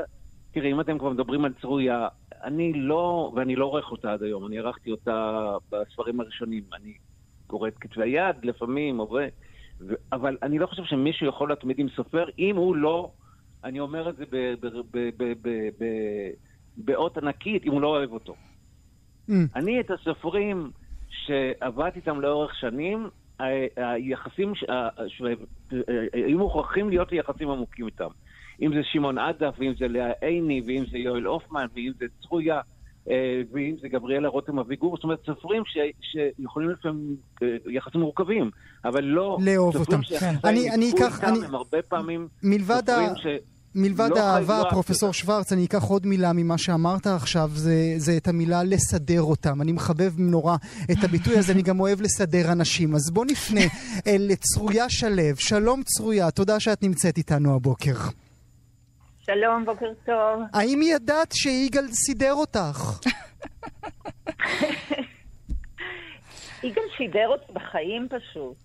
תראי, 0.52 0.72
אם 0.72 0.82
אתם 0.82 0.98
כבר 0.98 1.10
מדברים 1.10 1.46
על 1.46 1.54
צרויה, 1.62 2.08
אני 2.44 2.74
לא, 2.74 3.32
ואני 3.36 3.56
לא 3.56 3.66
עורך 3.66 3.92
אותה 3.92 4.14
עד 4.14 4.24
היום, 4.24 4.48
אני 4.48 4.60
ערכתי 4.60 4.92
אותה 4.92 5.44
בספרים 5.72 6.20
הראשונים. 6.20 6.64
אני 6.74 6.94
קורא 7.48 7.68
את 7.68 7.78
כתבי 7.80 8.04
היד 8.04 8.36
לפעמים, 8.44 8.98
עובד, 8.98 9.30
ו... 9.82 9.94
אבל 10.12 10.38
אני 10.44 10.60
לא 10.60 10.68
חושב 10.68 10.84
שמישהו 10.84 11.28
יכול 11.28 11.50
להתמיד 11.50 11.80
עם 11.80 11.90
סופר 11.90 12.26
אם 12.40 12.56
הוא 12.56 12.76
לא, 12.76 13.12
אני 13.64 13.80
אומר 13.80 14.10
את 14.10 14.16
זה 14.16 14.24
באות 16.78 17.18
ענקית, 17.18 17.66
אם 17.66 17.72
הוא 17.72 17.82
לא 17.82 17.88
אוהב 17.88 18.12
אותו. 18.12 18.36
Mm. 19.30 19.34
אני 19.56 19.80
את 19.80 19.92
הסופרים 19.92 20.72
שעבדתי 21.10 22.00
איתם 22.00 22.22
לאורך 22.22 22.56
שנים, 22.56 23.10
היחסים, 23.78 24.54
היו 26.14 26.38
מוכרחים 26.38 26.90
להיות 26.90 27.12
לי 27.12 27.18
יחסים 27.20 27.50
עמוקים 27.50 27.86
איתם. 27.86 28.10
אם 28.62 28.74
זה 28.74 28.80
שמעון 28.84 29.18
עדף, 29.18 29.54
ואם 29.60 29.74
זה 29.80 29.88
לאה 29.88 30.12
עיני, 30.22 30.62
ואם 30.66 30.84
זה 30.92 30.98
יואל 30.98 31.24
הופמן, 31.26 31.66
ואם 31.76 31.92
זה 32.00 32.06
צרויה, 32.22 32.60
אה, 33.10 33.42
ואם 33.52 33.76
זה 33.82 33.88
גבריאלה 33.88 34.28
רותם 34.28 34.60
אביגור, 34.60 34.96
זאת 34.96 35.04
אומרת, 35.04 35.20
סופרים 35.26 35.64
ש, 35.66 35.78
שיכולים 36.02 36.70
לפעמים 36.70 37.16
אה, 37.44 37.48
יחסים 37.70 38.02
מורכבים, 38.02 38.50
אבל 38.86 39.04
לא... 39.04 39.38
לאהוב 39.46 39.76
אותם. 39.76 40.02
כן. 40.20 40.36
אני, 40.44 40.72
אני 40.72 40.92
אקח... 40.92 41.24
אני... 41.24 41.46
הם 41.46 41.56
הרבה 41.56 41.82
פעמים 41.82 42.28
מלבד 42.44 42.90
ה... 42.90 43.16
ש... 43.16 43.28
מלבד 43.76 44.10
לא 44.16 44.20
האהבה, 44.20 44.62
פרופסור 44.70 45.14
שוורץ, 45.14 45.54
אני 45.54 45.66
אקח 45.66 45.84
עוד 45.84 46.06
מילה 46.06 46.34
ממה 46.34 46.58
שאמרת 46.58 47.08
עכשיו, 47.08 47.50
זה, 47.54 47.94
זה 47.98 48.18
את 48.18 48.28
המילה 48.28 48.64
לסדר 48.64 49.22
אותם. 49.22 49.62
אני 49.62 49.72
מחבב 49.72 50.14
נורא 50.18 50.56
את 50.92 51.04
הביטוי 51.04 51.38
הזה, 51.38 51.54
אני 51.54 51.62
גם 51.62 51.80
אוהב 51.80 52.02
לסדר 52.02 52.52
אנשים. 52.52 52.96
אז 52.96 53.12
בוא 53.12 53.26
נפנה 53.26 53.62
אל 54.08 54.32
צרויה 54.36 54.90
שלו. 54.90 55.24
שלום 55.36 55.84
צרויה, 55.84 56.32
תודה 56.32 56.60
שאת 56.60 56.84
נמצאת 56.84 57.18
איתנו 57.18 57.56
הבוקר. 57.56 57.96
שלום, 59.26 59.66
בוקר 59.66 59.94
טוב. 60.06 60.42
האם 60.54 60.80
ידעת 60.82 61.32
שיגאל 61.32 61.88
סידר 61.88 62.34
אותך? 62.34 63.00
יגאל 66.64 66.84
סידר 66.98 67.28
אותי 67.28 67.54
בחיים 67.54 68.08
פשוט. 68.10 68.58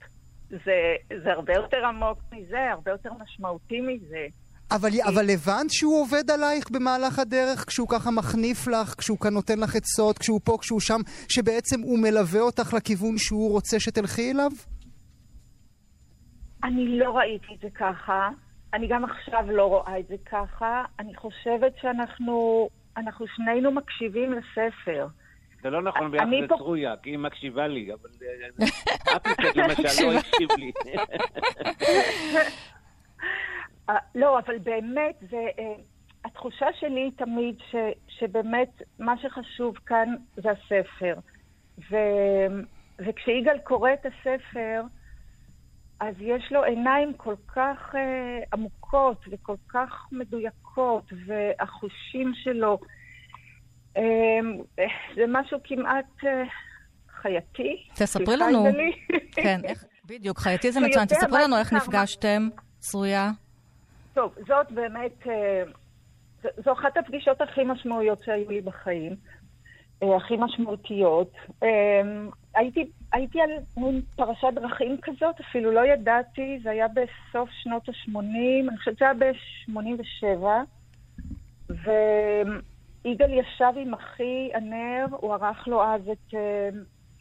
זה, 0.49 0.95
זה 1.25 1.33
הרבה 1.33 1.53
יותר 1.53 1.87
עמוק 1.87 2.19
מזה, 2.33 2.71
הרבה 2.73 2.91
יותר 2.91 3.11
משמעותי 3.23 3.81
מזה. 3.81 4.27
אבל, 4.71 4.89
אבל 5.09 5.31
הבנת 5.31 5.71
שהוא 5.71 6.01
עובד 6.01 6.31
עלייך 6.31 6.71
במהלך 6.71 7.19
הדרך, 7.19 7.65
כשהוא 7.69 7.89
ככה 7.89 8.11
מחניף 8.11 8.67
לך, 8.67 8.95
כשהוא 8.99 9.19
כאן 9.19 9.35
נותן 9.35 9.59
לך 9.59 9.77
עצות, 9.77 10.19
כשהוא 10.19 10.41
פה, 10.45 10.57
כשהוא 10.61 10.81
שם, 10.81 11.01
שבעצם 11.29 11.81
הוא 11.81 11.99
מלווה 11.99 12.41
אותך 12.41 12.75
לכיוון 12.75 13.19
שהוא 13.19 13.53
רוצה 13.53 13.81
שתלכי 13.81 14.31
אליו? 14.31 14.51
אני 16.65 16.99
לא 16.99 17.17
ראיתי 17.17 17.47
את 17.55 17.61
זה 17.61 17.69
ככה. 17.75 18.29
אני 18.77 18.87
גם 18.87 19.05
עכשיו 19.05 19.45
לא 19.51 19.67
רואה 19.67 19.99
את 19.99 20.07
זה 20.09 20.15
ככה. 20.31 20.85
אני 20.99 21.15
חושבת 21.15 21.73
שאנחנו 21.81 22.69
אנחנו 22.97 23.27
שנינו 23.27 23.71
מקשיבים 23.73 24.33
לספר. 24.33 25.07
זה 25.63 25.71
לא 25.71 25.83
נכון 25.83 26.11
ביחס 26.11 26.27
לצרויה, 26.43 26.95
כי 27.03 27.11
היא 27.11 27.19
מקשיבה 27.19 27.67
לי, 27.67 27.93
אבל 27.93 28.11
אה, 28.23 28.67
אחד 29.17 29.57
למשל 29.57 30.05
לא 30.05 30.19
הקשיב 30.19 30.49
לי. 30.57 30.73
אה, 33.89 33.99
לא, 34.15 34.39
אבל 34.39 34.59
באמת, 34.59 35.17
זה, 35.31 35.47
אה, 35.59 35.75
התחושה 36.25 36.67
שלי 36.81 37.11
תמיד 37.11 37.57
ש, 37.71 37.75
שבאמת 38.09 38.83
מה 38.99 39.15
שחשוב 39.19 39.77
כאן 39.87 40.15
זה 40.37 40.51
הספר. 40.51 41.15
ו, 41.91 41.97
וכשיגאל 42.99 43.59
קורא 43.59 43.93
את 43.93 44.07
הספר, 44.07 44.83
אז 46.01 46.15
יש 46.21 46.53
לו 46.53 46.65
עיניים 46.65 47.13
כל 47.17 47.35
כך 47.49 47.95
uh, 47.95 47.99
עמוקות 48.53 49.25
וכל 49.31 49.57
כך 49.69 50.09
מדויקות, 50.13 51.13
והחושים 51.27 52.33
שלו, 52.35 52.79
uh, 53.95 54.01
זה 55.17 55.25
משהו 55.29 55.59
כמעט 55.65 56.21
uh, 56.23 56.27
חייתי. 57.23 57.87
תספרי 57.95 58.37
לנו. 58.37 58.65
כן, 59.33 59.61
איך, 59.65 59.85
בדיוק, 60.05 60.39
חייתי 60.39 60.73
זה 60.73 60.81
מצוין. 60.87 61.07
תספרי 61.07 61.43
לנו 61.43 61.57
איך 61.59 61.73
נפגשתם, 61.73 62.49
צרויה. 62.79 63.31
טוב, 64.15 64.35
זאת 64.49 64.73
באמת, 64.73 65.27
אה, 65.27 65.63
זו 66.65 66.73
אחת 66.73 66.97
הפגישות 66.97 67.41
הכי 67.41 67.65
משמעויות 67.65 68.23
שהיו 68.25 68.51
לי 68.51 68.61
בחיים, 68.61 69.17
אה, 70.03 70.17
הכי 70.17 70.35
משמעותיות. 70.39 71.33
אה, 72.57 72.61
הייתי, 72.61 72.91
הייתי 73.13 73.41
על 73.41 73.51
מין 73.77 74.01
פרשת 74.17 74.49
דרכים 74.55 74.97
כזאת, 75.03 75.41
אפילו 75.41 75.71
לא 75.71 75.87
ידעתי, 75.87 76.59
זה 76.63 76.71
היה 76.71 76.87
בסוף 76.89 77.51
שנות 77.51 77.89
ה-80, 77.89 78.19
אני 78.69 78.79
חושבת 78.79 78.97
שזה 78.97 79.05
היה 79.05 79.15
ב-87, 79.15 80.47
ויגאל 83.05 83.31
ישב 83.31 83.73
עם 83.77 83.95
אחי 83.95 84.51
הנר, 84.55 85.07
הוא 85.11 85.35
ערך 85.35 85.69
לו 85.69 85.85
אז 85.85 86.01
את, 86.13 86.35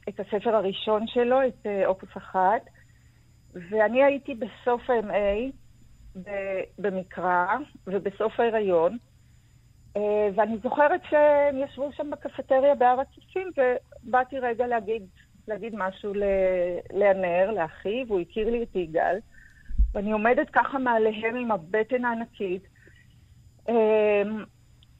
את 0.10 0.20
הספר 0.20 0.56
הראשון 0.56 1.08
שלו, 1.08 1.48
את 1.48 1.68
אופוס 1.86 2.10
אחת, 2.18 2.62
ואני 3.54 4.04
הייתי 4.04 4.36
בסוף 4.36 4.89
ה-MA, 4.89 5.51
במקרא 6.80 7.46
ובסוף 7.88 8.39
ההיריון, 8.39 8.98
אה, 9.98 10.30
ואני 10.36 10.58
זוכרת 10.63 11.01
שהם 11.10 11.58
ישבו 11.58 11.89
שם 11.94 12.12
בקפטריה 12.12 12.75
בהר 12.75 13.00
הצופים, 13.00 13.51
ובאתי 13.58 14.39
רגע 14.39 14.68
להגיד, 14.68 15.04
להגיד 15.48 15.74
משהו 15.75 16.14
לענר, 16.94 17.52
לאחי, 17.52 18.04
והוא 18.08 18.20
הכיר 18.20 18.50
לי 18.50 18.64
את 18.64 18.75
יגאל, 18.75 19.18
ואני 19.94 20.12
עומדת 20.12 20.50
ככה 20.50 20.80
מעליהם 20.80 21.36
עם 21.36 21.52
הבטן 21.52 22.06
הענקית, 22.06 22.64
אה, 23.70 24.24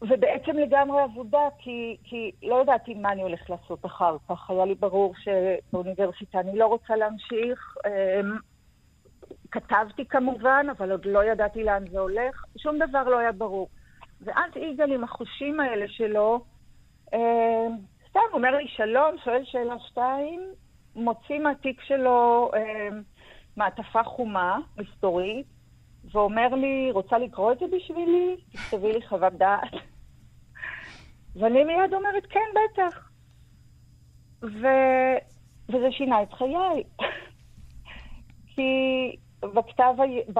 ובעצם 0.02 0.58
לגמרי 0.58 1.02
עבודה, 1.02 1.48
כי, 1.60 1.98
כי 2.04 2.32
לא 2.44 2.62
ידעתי 2.62 2.94
מה 2.94 3.12
אני 3.12 3.22
הולכת 3.22 3.50
לעשות 3.50 3.86
אחר 3.86 4.18
כך. 4.30 4.50
היה 4.50 4.66
לי 4.66 4.76
ברור 4.76 5.14
שבאוניברסיטה 5.16 6.40
אני 6.40 6.58
לא 6.58 6.68
רוצה 6.68 6.96
להמשיך. 6.96 7.76
אה, 7.86 8.22
כתבתי 9.52 10.06
כמובן, 10.06 10.66
אבל 10.78 10.92
עוד 10.92 11.06
לא 11.06 11.24
ידעתי 11.24 11.64
לאן 11.64 11.84
זה 11.92 12.00
הולך, 12.00 12.44
שום 12.58 12.78
דבר 12.80 13.04
לא 13.04 13.20
היה 13.20 13.32
ברור. 13.32 13.70
ואז 14.22 14.52
יגאל 14.56 14.92
עם 14.94 15.04
החושים 15.04 15.60
האלה 15.60 15.86
שלו, 15.88 16.44
סתם, 18.16 18.34
אומר 18.34 18.58
לי 18.58 18.68
שלום, 18.68 19.16
שואל 19.24 19.46
שאלה 19.46 19.76
שתיים, 19.88 20.42
מוציא 20.96 21.40
מהתיק 21.40 21.82
שלו 21.82 22.52
אה, 22.56 22.90
מעטפה 23.58 24.04
חומה, 24.04 24.60
מסתורית, 24.78 25.48
ואומר 26.12 26.48
לי, 26.48 26.92
רוצה 26.92 27.18
לקרוא 27.18 27.52
את 27.52 27.60
זה 27.60 27.66
בשבילי? 27.72 28.36
תכתבי 28.52 28.94
לי 28.94 29.08
חוות 29.08 29.34
דעת. 29.34 29.72
ואני 31.36 31.64
מיד 31.64 31.94
אומרת, 31.94 32.26
כן, 32.30 32.40
בטח. 32.56 33.10
ו... 34.44 34.68
וזה 35.70 35.92
שינה 35.92 36.24
את 36.24 36.34
חיי. 36.34 36.84
כי 38.56 38.72
בכתב, 39.42 39.94
ב... 40.34 40.40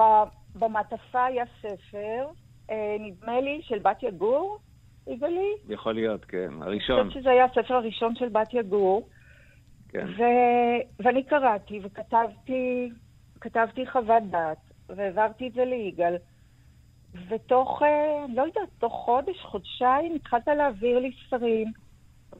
במעטפה 0.54 1.24
היה 1.24 1.44
ספר, 1.60 2.28
אה, 2.70 2.96
נדמה 3.00 3.40
לי, 3.40 3.60
של 3.62 3.78
בת 3.78 4.02
יגור, 4.02 4.58
יגאלי? 5.06 5.52
יכול 5.68 5.94
להיות, 5.94 6.24
כן, 6.24 6.48
הראשון. 6.60 6.98
אני 6.98 7.08
חושבת 7.08 7.22
שזה 7.22 7.30
היה 7.30 7.44
הספר 7.44 7.74
הראשון 7.74 8.14
של 8.14 8.28
בת 8.28 8.54
יגור. 8.54 9.08
כן. 9.88 10.06
ו... 10.18 10.22
ואני 11.00 11.22
קראתי 11.22 11.80
וכתבתי 11.82 12.90
כתבתי 13.40 13.86
חוות 13.86 14.22
דעת, 14.30 14.58
והעברתי 14.88 15.48
את 15.48 15.52
זה 15.52 15.64
ליגאל. 15.64 16.16
ותוך, 17.28 17.82
אה, 17.82 18.24
לא 18.34 18.42
יודעת, 18.42 18.68
תוך 18.78 18.92
חודש, 18.92 19.36
חודשיים, 19.42 20.14
התחלת 20.14 20.48
להעביר 20.48 20.98
לי 20.98 21.10
ספרים, 21.26 21.72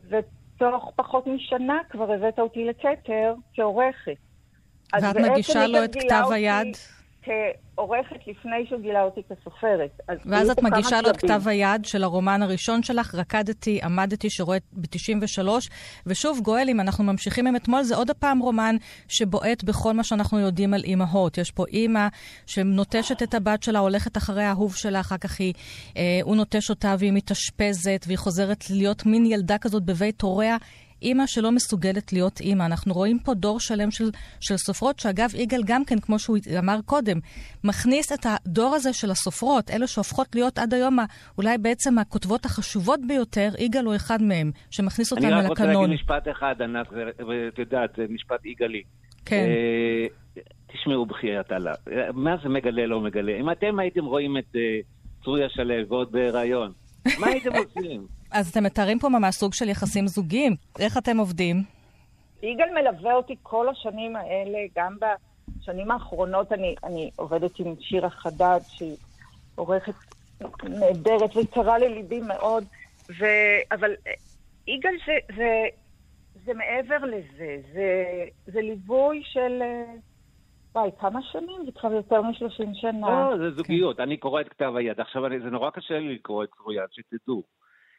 ותוך 0.09 0.93
פחות 0.97 1.27
משנה 1.27 1.79
כבר 1.91 2.13
הבאת 2.13 2.39
אותי 2.39 2.65
לכתר 2.65 3.35
כעורכת. 3.55 4.17
ואת 5.03 5.17
מגישה 5.17 5.67
לו 5.67 5.85
את 5.85 5.95
כתב 5.95 6.25
היד? 6.31 6.77
כעורכת 7.27 8.17
לפני 8.27 8.67
שהוא 8.69 8.81
גילה 8.81 9.03
אותי 9.03 9.21
כסופרת. 9.23 10.01
ואז 10.25 10.51
את 10.51 10.63
מגישה 10.63 11.01
לו 11.01 11.11
את 11.11 11.17
כתב 11.17 11.49
היד 11.49 11.85
של 11.85 12.05
הרומן 12.05 12.43
הראשון 12.43 12.83
שלך, 12.83 13.15
רקדתי, 13.15 13.81
עמדתי, 13.83 14.31
שרואה 14.31 14.59
ב-93, 14.73 15.49
ושוב, 16.07 16.41
גואל, 16.43 16.69
אם 16.69 16.81
אנחנו 16.81 17.05
ממשיכים 17.05 17.47
עם 17.47 17.57
אתמול, 17.57 17.83
זה 17.83 17.97
עוד 17.97 18.11
הפעם 18.11 18.39
רומן 18.39 18.77
שבועט 19.09 19.65
בכל 19.65 19.93
מה 19.93 20.05
שאנחנו 20.05 20.39
יודעים 20.39 20.75
על 20.75 20.85
אימהות. 20.85 21.39
יש 21.39 21.51
פה 21.51 21.65
אימא 21.67 22.09
שנוטשת 22.47 23.23
את 23.23 23.35
הבת 23.35 23.63
שלה, 23.63 23.79
הולכת 23.79 24.17
אחרי 24.17 24.45
האהוב 24.45 24.77
שלה, 24.77 25.01
אחר 25.01 25.17
כך 25.17 25.41
היא, 25.41 25.55
אה, 25.97 26.21
הוא 26.23 26.37
נוטש 26.37 26.71
אותה 26.71 26.95
והיא 26.99 27.13
מתאשפזת, 27.13 28.05
והיא 28.07 28.19
חוזרת 28.19 28.65
להיות 28.71 29.07
מין 29.07 29.27
ילדה 29.27 29.59
כזאת 29.59 29.83
בבית 29.83 30.23
הוריה. 30.23 30.57
אימא 31.03 31.27
שלא 31.27 31.53
מסוגלת 31.53 32.13
להיות 32.13 32.41
אימא. 32.41 32.63
אנחנו 32.67 32.95
רואים 32.95 33.19
פה 33.19 33.35
דור 33.35 33.61
שלם 33.61 33.91
של, 33.91 34.11
של 34.41 34.57
סופרות, 34.57 34.99
שאגב, 34.99 35.31
יגאל 35.35 35.63
גם 35.67 35.85
כן, 35.85 35.99
כמו 35.99 36.19
שהוא 36.19 36.37
אמר 36.59 36.79
קודם, 36.85 37.19
מכניס 37.65 38.13
את 38.13 38.27
הדור 38.27 38.75
הזה 38.75 38.93
של 38.93 39.11
הסופרות, 39.11 39.71
אלה 39.71 39.87
שהופכות 39.87 40.35
להיות 40.35 40.59
עד 40.59 40.75
היום 40.75 40.99
אולי 41.39 41.59
בעצם 41.59 41.99
הכותבות 41.99 42.45
החשובות 42.45 43.01
ביותר, 43.09 43.49
יגאל 43.59 43.85
הוא 43.85 43.97
אחד 43.97 44.23
מהם, 44.23 44.51
שמכניס 44.71 45.13
אותם 45.13 45.23
לקנון. 45.23 45.39
אני 45.39 45.45
רק 45.45 45.51
רוצה 45.51 45.67
להגיד 45.67 45.95
משפט 45.95 46.29
אחד, 46.31 46.55
ענת, 46.63 46.87
ואת 47.29 47.59
יודעת, 47.59 47.91
זה 47.97 48.07
משפט 48.09 48.47
יגאלי. 48.47 48.83
כן. 49.25 49.45
אה, 49.47 50.43
תשמעו 50.73 51.07
בחייאת 51.07 51.53
אללה, 51.53 51.73
מה 52.15 52.37
זה 52.43 52.49
מגלה 52.49 52.87
לא 52.87 53.01
מגלה? 53.01 53.37
אם 53.41 53.51
אתם 53.51 53.79
הייתם 53.79 54.05
רואים 54.05 54.37
את 54.39 54.57
אה, 54.57 54.79
צרויה 55.25 55.49
שלו 55.49 55.75
ועוד 55.89 56.13
בהיריון, 56.13 56.73
מה 57.21 57.27
הייתם 57.27 57.51
עושים? 57.57 58.07
אז 58.31 58.49
אתם 58.49 58.65
מתארים 58.65 58.99
פה 58.99 59.09
ממש 59.09 59.35
סוג 59.35 59.55
של 59.55 59.69
יחסים 59.69 60.07
זוגיים. 60.07 60.57
איך 60.79 60.99
אתם 60.99 61.19
עובדים? 61.19 61.63
יגאל 62.43 62.69
מלווה 62.75 63.15
אותי 63.15 63.37
כל 63.43 63.69
השנים 63.69 64.17
האלה, 64.17 64.59
גם 64.77 64.97
בשנים 65.61 65.91
האחרונות 65.91 66.53
אני, 66.53 66.75
אני 66.85 67.11
עובדת 67.17 67.59
עם 67.59 67.75
שירה 67.81 68.11
חדד, 68.11 68.61
שהיא 68.69 68.97
עורכת 69.55 69.95
נהדרת 70.63 71.37
ויקרה 71.37 71.79
לליבי 71.79 72.21
מאוד, 72.21 72.65
ו... 73.19 73.25
אבל 73.73 73.91
יגאל 74.67 74.95
זה, 75.07 75.35
זה, 75.37 75.67
זה 76.45 76.55
מעבר 76.55 77.05
לזה, 77.05 77.57
זה, 77.73 78.05
זה 78.47 78.61
ליווי 78.61 79.23
של... 79.25 79.63
וואי, 80.77 80.91
כמה 81.01 81.23
שנים? 81.23 81.65
זה 81.65 81.73
כבר 81.73 81.93
יותר 81.93 82.23
מ-30 82.23 82.75
שנה. 82.75 83.31
לא, 83.31 83.37
זה 83.39 83.51
זוגיות. 83.51 83.97
כן. 83.97 84.03
אני 84.03 84.17
קורא 84.17 84.41
את 84.41 84.49
כתב 84.49 84.73
היד. 84.77 85.01
עכשיו, 85.01 85.27
אני, 85.27 85.41
זה 85.41 85.51
נורא 85.51 85.71
קשה 85.71 85.99
לי 85.99 86.15
לקרוא 86.15 86.45
את 86.45 86.49
כתב 86.53 86.71
היד, 86.71 86.93
שתדעו. 86.93 87.43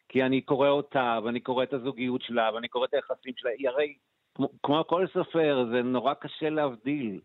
כי 0.09 0.23
אני 0.23 0.41
קורא 0.41 0.69
אותה, 0.69 1.19
ואני 1.23 1.39
קורא 1.39 1.63
את 1.63 1.73
הזוגיות 1.73 2.21
שלה, 2.21 2.49
ואני 2.53 2.67
קורא 2.67 2.85
את 2.85 2.93
היחסים 2.93 3.33
שלה. 3.37 3.51
היא 3.57 3.69
הרי, 3.69 3.93
כמו, 4.35 4.49
כמו 4.63 4.83
כל 4.87 5.07
סופר, 5.13 5.65
זה 5.71 5.81
נורא 5.81 6.13
קשה 6.13 6.49
להבדיל. 6.49 7.19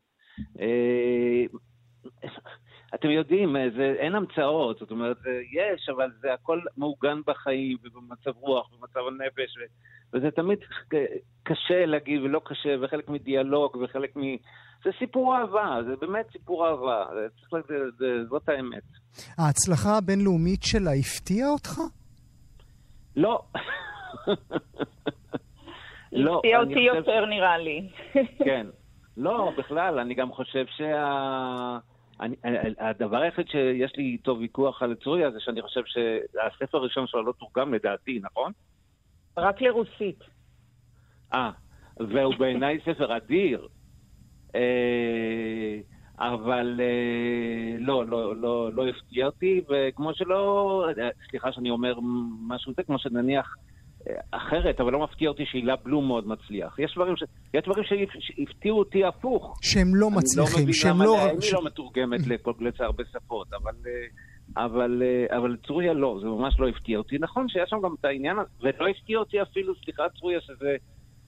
אה, 2.93 2.99
אתם 2.99 3.11
יודעים, 3.11 3.57
זה, 3.77 3.95
אין 3.99 4.15
המצאות, 4.15 4.79
זאת 4.79 4.91
אומרת, 4.91 5.17
יש, 5.53 5.89
אבל 5.89 6.11
זה 6.21 6.33
הכל 6.35 6.61
מעוגן 6.77 7.21
בחיים 7.27 7.77
ובמצב 7.85 8.31
רוח, 8.41 8.69
במצב 8.73 9.01
הנפש, 9.09 9.57
ו, 9.57 9.61
וזה 10.17 10.31
תמיד 10.31 10.59
קשה 11.43 11.87
להגיד 11.87 12.23
ולא 12.23 12.41
קשה, 12.45 12.75
וחלק 12.83 13.09
מדיאלוג 13.09 13.77
וחלק 13.77 14.17
מ... 14.17 14.21
זה 14.85 14.91
סיפור 14.99 15.37
אהבה, 15.37 15.79
זה 15.87 15.97
באמת 16.01 16.27
סיפור 16.33 16.69
אהבה, 16.69 17.07
זה, 17.15 17.59
זה, 17.69 17.75
זה, 17.99 18.25
זאת 18.29 18.49
האמת. 18.49 18.83
ההצלחה 19.39 19.99
הבינלאומית 19.99 20.63
שלה 20.63 20.91
הפתיעה 20.93 21.49
אותך? 21.49 21.81
לא. 23.17 23.43
לא. 26.13 26.37
הפתיע 26.37 26.61
אותי 26.61 26.81
יותר 26.81 27.27
נראה 27.27 27.59
לי. 27.59 27.89
כן. 28.45 28.67
לא, 29.17 29.53
בכלל, 29.59 29.99
אני 29.99 30.15
גם 30.15 30.33
חושב 30.33 30.65
שה... 30.67 31.79
אני, 32.21 32.37
הדבר 32.79 33.21
היחיד 33.21 33.49
שיש 33.49 33.93
לי 33.97 34.03
איתו 34.03 34.39
ויכוח 34.39 34.83
על 34.83 34.95
צרויה 34.95 35.31
זה 35.31 35.41
שאני 35.41 35.63
חושב 35.63 35.83
שהספר 35.87 36.79
הראשון 36.79 37.07
שלו 37.07 37.23
לא 37.23 37.33
תורגם 37.33 37.75
לדעתי, 37.75 38.21
נכון? 38.23 38.53
רק 39.37 39.61
לרוסית. 39.61 40.25
אה, 41.35 41.51
והוא 42.01 42.35
בעיניי 42.39 42.79
ספר 42.85 43.17
אדיר. 43.17 43.69
אה, 44.55 45.81
אבל 46.19 46.81
אה, 46.81 47.77
לא, 47.79 48.07
לא, 48.07 48.37
לא, 48.37 48.73
לא 48.73 48.89
הפתיע 48.89 49.27
אותי, 49.27 49.61
וכמו 49.69 50.15
שלא, 50.15 50.87
אה, 50.99 51.09
סליחה 51.31 51.53
שאני 51.53 51.71
אומר 51.71 51.99
משהו 52.47 52.73
זה, 52.77 52.83
כמו 52.83 52.99
שנניח 52.99 53.57
אה, 53.59 53.72
אחרת, 54.31 54.81
אבל 54.81 54.93
לא 54.93 55.05
מפתיע 55.05 55.29
אותי 55.29 55.43
שהילה 55.47 55.77
בלום 55.77 56.07
מאוד 56.07 56.29
מצליח. 56.29 56.79
יש 56.79 56.95
דברים, 56.95 57.17
ש... 57.17 57.23
יש 57.55 57.65
דברים 57.65 57.85
שהפתיעו 58.19 58.79
אותי 58.79 59.05
הפוך. 59.05 59.59
שהם 59.63 59.95
לא 59.95 60.11
מצליחים, 60.11 60.67
לא 60.67 60.73
שהם 60.73 61.03
לא... 61.03 61.31
אני 61.31 61.47
לא 61.53 61.65
מתורגמת 61.65 62.27
לקונגלציה 62.27 62.87
הרבה 62.87 63.05
שפות, 63.13 63.47
אבל, 63.53 63.73
אבל, 64.57 65.03
אבל 65.37 65.57
צרויה 65.67 65.93
לא, 65.93 66.19
זה 66.23 66.27
ממש 66.27 66.55
לא 66.59 66.69
הפתיע 66.69 66.99
אותי. 66.99 67.17
נכון 67.21 67.49
שיש 67.49 67.71
שם 67.71 67.77
גם 67.85 67.95
את 68.01 68.05
העניין 68.05 68.37
הזה, 68.39 68.49
ולא 68.61 68.89
הפתיע 68.89 69.19
אותי 69.19 69.43
אפילו, 69.43 69.75
סליחה 69.85 70.03
צרויה, 70.19 70.41
שזה 70.41 70.77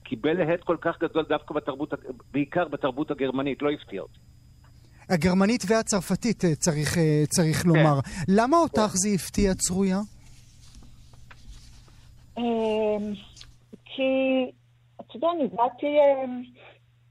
קיבל 0.03 0.33
להט 0.33 0.63
כל 0.63 0.77
כך 0.81 0.99
גדול 0.99 1.25
דווקא 1.29 1.53
בתרבות, 1.53 1.93
בעיקר 2.31 2.67
בתרבות 2.67 3.11
הגרמנית, 3.11 3.61
לא 3.61 3.69
הפתיע 3.71 4.01
אותי. 4.01 4.19
הגרמנית 5.09 5.63
והצרפתית, 5.67 6.45
אה, 6.45 6.55
צריך, 6.55 6.97
אה, 6.97 7.23
צריך 7.29 7.57
כן. 7.57 7.69
לומר. 7.69 7.99
למה 8.27 8.57
אותך 8.57 8.91
זה 8.93 9.09
הפתיע 9.15 9.53
צרויה? 9.53 9.99
אמ, 12.37 13.13
כי, 13.85 14.45
אתה 15.01 15.17
יודע, 15.17 15.27
אני 15.31 15.47
באתי, 15.47 15.97
אמ, 15.99 16.43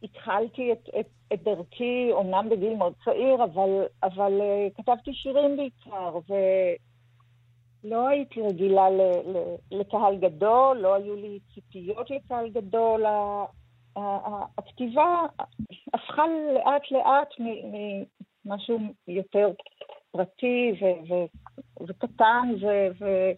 התחלתי 0.03 0.73
את, 0.73 0.89
את, 1.01 1.07
את 1.33 1.43
דרכי, 1.43 2.09
אומנם 2.13 2.49
בגיל 2.51 2.75
מאוד 2.75 2.93
צעיר, 3.05 3.45
אבל, 3.45 3.85
אבל 4.03 4.41
אה, 4.41 4.69
כתבתי 4.77 5.15
שירים 5.15 5.57
בעיקר, 5.57 6.19
ולא 7.85 8.09
הייתי 8.09 8.43
רגילה 8.43 8.91
ל, 8.91 9.01
ל, 9.01 9.55
לקהל 9.71 10.17
גדול, 10.17 10.79
לא 10.79 10.95
היו 10.95 11.17
לי 11.17 11.39
ציפיות 11.55 12.11
לקהל 12.11 12.49
גדול. 12.49 13.05
הכתיבה 14.59 15.27
הפכה 15.95 16.23
לאט 16.55 16.91
לאט 16.91 17.29
ממשהו 18.45 18.79
יותר 19.09 19.51
פרטי 20.11 20.73
ו- 20.81 21.13
ו- 21.13 21.27
וקטן 21.87 22.55
ו- 22.61 22.89
ו- 23.01 23.33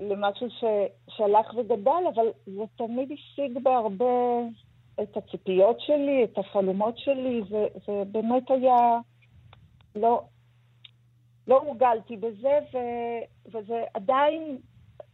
למשהו 0.00 0.50
ש- 0.50 1.14
שהלך 1.16 1.54
וגדל, 1.56 2.02
אבל 2.14 2.26
זה 2.46 2.62
תמיד 2.76 3.12
השיג 3.12 3.58
בהרבה 3.62 4.40
את 5.02 5.16
הציפיות 5.16 5.80
שלי, 5.80 6.24
את 6.24 6.38
החלומות 6.38 6.98
שלי, 6.98 7.42
זה 7.86 8.02
באמת 8.12 8.50
היה... 8.50 8.98
לא, 9.96 10.22
לא 11.48 11.62
הורגלתי 11.62 12.16
בזה, 12.16 12.58
ו, 12.72 12.78
וזה 13.48 13.82
עדיין 13.94 14.58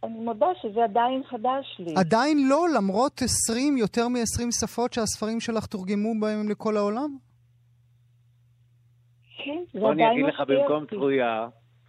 אני 0.03 0.19
מודה 0.19 0.47
שזה 0.61 0.83
עדיין 0.83 1.23
חדש 1.23 1.79
לי. 1.79 1.93
עדיין 1.97 2.37
לא, 2.49 2.65
למרות 2.77 3.21
20, 3.21 3.77
יותר 3.77 4.07
מ-20 4.07 4.51
שפות 4.51 4.93
שהספרים 4.93 5.39
שלך 5.39 5.65
תורגמו 5.65 6.19
בהם 6.19 6.49
לכל 6.49 6.77
העולם? 6.77 7.17
כן, 9.37 9.63
זה 9.73 9.79
עדיין 9.79 9.99
אני 9.99 10.11
אגיד 10.11 10.25
לך 10.25 10.41
במקום 10.47 10.85
צרויה, 10.85 11.47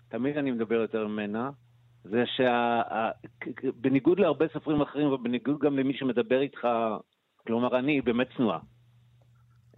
תמיד 0.09 0.37
אני 0.37 0.51
מדבר 0.51 0.75
יותר 0.75 1.07
ממנה, 1.07 1.51
זה 2.05 2.25
שבניגוד 3.57 4.21
להרבה 4.21 4.47
ספרים 4.49 4.81
אחרים 4.81 5.13
ובניגוד 5.13 5.59
גם 5.59 5.79
למי 5.79 5.95
שמדבר 5.97 6.41
איתך, 6.41 6.69
כלומר 7.47 7.79
אני, 7.79 8.01
באמת 8.01 8.27
צנועה. 8.37 8.59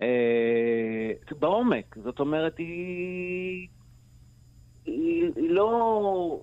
אה, 0.03 1.37
בעומק, 1.39 1.97
זאת 2.05 2.21
אומרת, 2.21 2.59
היא, 2.59 3.69
היא 4.87 5.51
לא... 5.51 6.41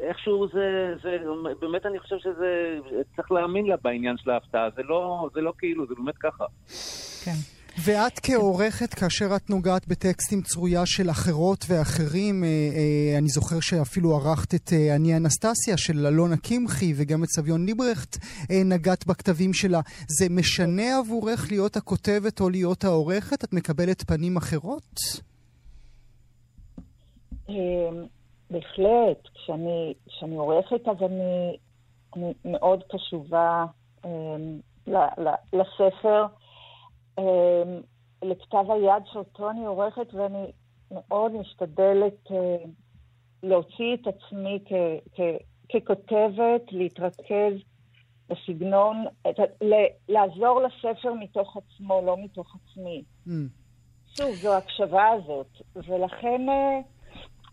איכשהו 0.00 0.48
זה, 0.52 0.94
זה, 1.02 1.18
באמת 1.60 1.86
אני 1.86 1.98
חושב 1.98 2.16
שזה, 2.18 2.78
צריך 3.16 3.32
להאמין 3.32 3.66
לה 3.66 3.76
בעניין 3.76 4.16
של 4.16 4.30
ההפתעה, 4.30 4.70
זה 4.76 4.82
לא, 4.82 5.28
זה 5.34 5.40
לא 5.40 5.52
כאילו, 5.58 5.86
זה 5.86 5.94
באמת 5.94 6.18
ככה. 6.18 6.44
כן. 7.24 7.61
ואת 7.78 8.20
כעורכת, 8.22 8.94
כאשר 8.94 9.36
את 9.36 9.50
נוגעת 9.50 9.88
בטקסטים 9.88 10.42
צרויה 10.42 10.86
של 10.86 11.10
אחרות 11.10 11.64
ואחרים, 11.68 12.44
אה, 12.44 12.48
אה, 12.48 13.18
אני 13.18 13.28
זוכר 13.28 13.60
שאפילו 13.60 14.16
ערכת 14.16 14.54
את 14.54 14.72
אה, 14.72 14.96
אני 14.96 15.16
אנסטסיה 15.16 15.76
של 15.76 16.06
אלונה 16.06 16.36
קמחי 16.36 16.92
וגם 16.96 17.24
את 17.24 17.28
סביון 17.28 17.66
ליברכט 17.66 18.16
אה, 18.50 18.62
נגעת 18.64 19.06
בכתבים 19.06 19.52
שלה. 19.52 19.80
זה 20.18 20.26
משנה 20.30 20.98
עבורך 20.98 21.46
להיות 21.50 21.76
הכותבת 21.76 22.40
או 22.40 22.50
להיות 22.50 22.84
העורכת? 22.84 23.44
את 23.44 23.52
מקבלת 23.52 24.02
פנים 24.02 24.36
אחרות? 24.36 24.96
אה, 27.50 27.54
בהחלט. 28.50 29.28
כשאני, 29.34 29.94
עורכת 30.36 30.88
אז 30.88 30.96
אני, 31.02 31.56
אני 32.16 32.32
מאוד 32.44 32.82
קשובה 32.92 33.64
אה, 34.04 34.10
ל, 34.86 34.96
ל, 34.96 35.28
לספר. 35.52 36.26
אמ, 37.18 37.80
לכתב 38.22 38.64
היד 38.68 39.02
שאותו 39.12 39.50
אני 39.50 39.66
עורכת, 39.66 40.14
ואני 40.14 40.52
מאוד 40.90 41.32
משתדלת 41.32 42.30
אה, 42.30 42.56
להוציא 43.42 43.94
את 43.94 44.06
עצמי 44.06 44.58
כ- 44.64 45.16
כ- 45.16 45.42
ככותבת, 45.76 46.72
להתרכז 46.72 47.54
בסגנון, 48.28 49.04
את, 49.30 49.38
ל- 49.64 50.12
לעזור 50.12 50.60
לספר 50.60 51.12
מתוך 51.14 51.56
עצמו, 51.56 52.02
לא 52.06 52.16
מתוך 52.24 52.56
עצמי. 52.56 53.02
Mm. 53.26 53.30
שוב, 54.16 54.30
זו 54.34 54.54
ההקשבה 54.54 55.08
הזאת, 55.08 55.48
ולכן 55.74 56.48
אה, 56.48 56.80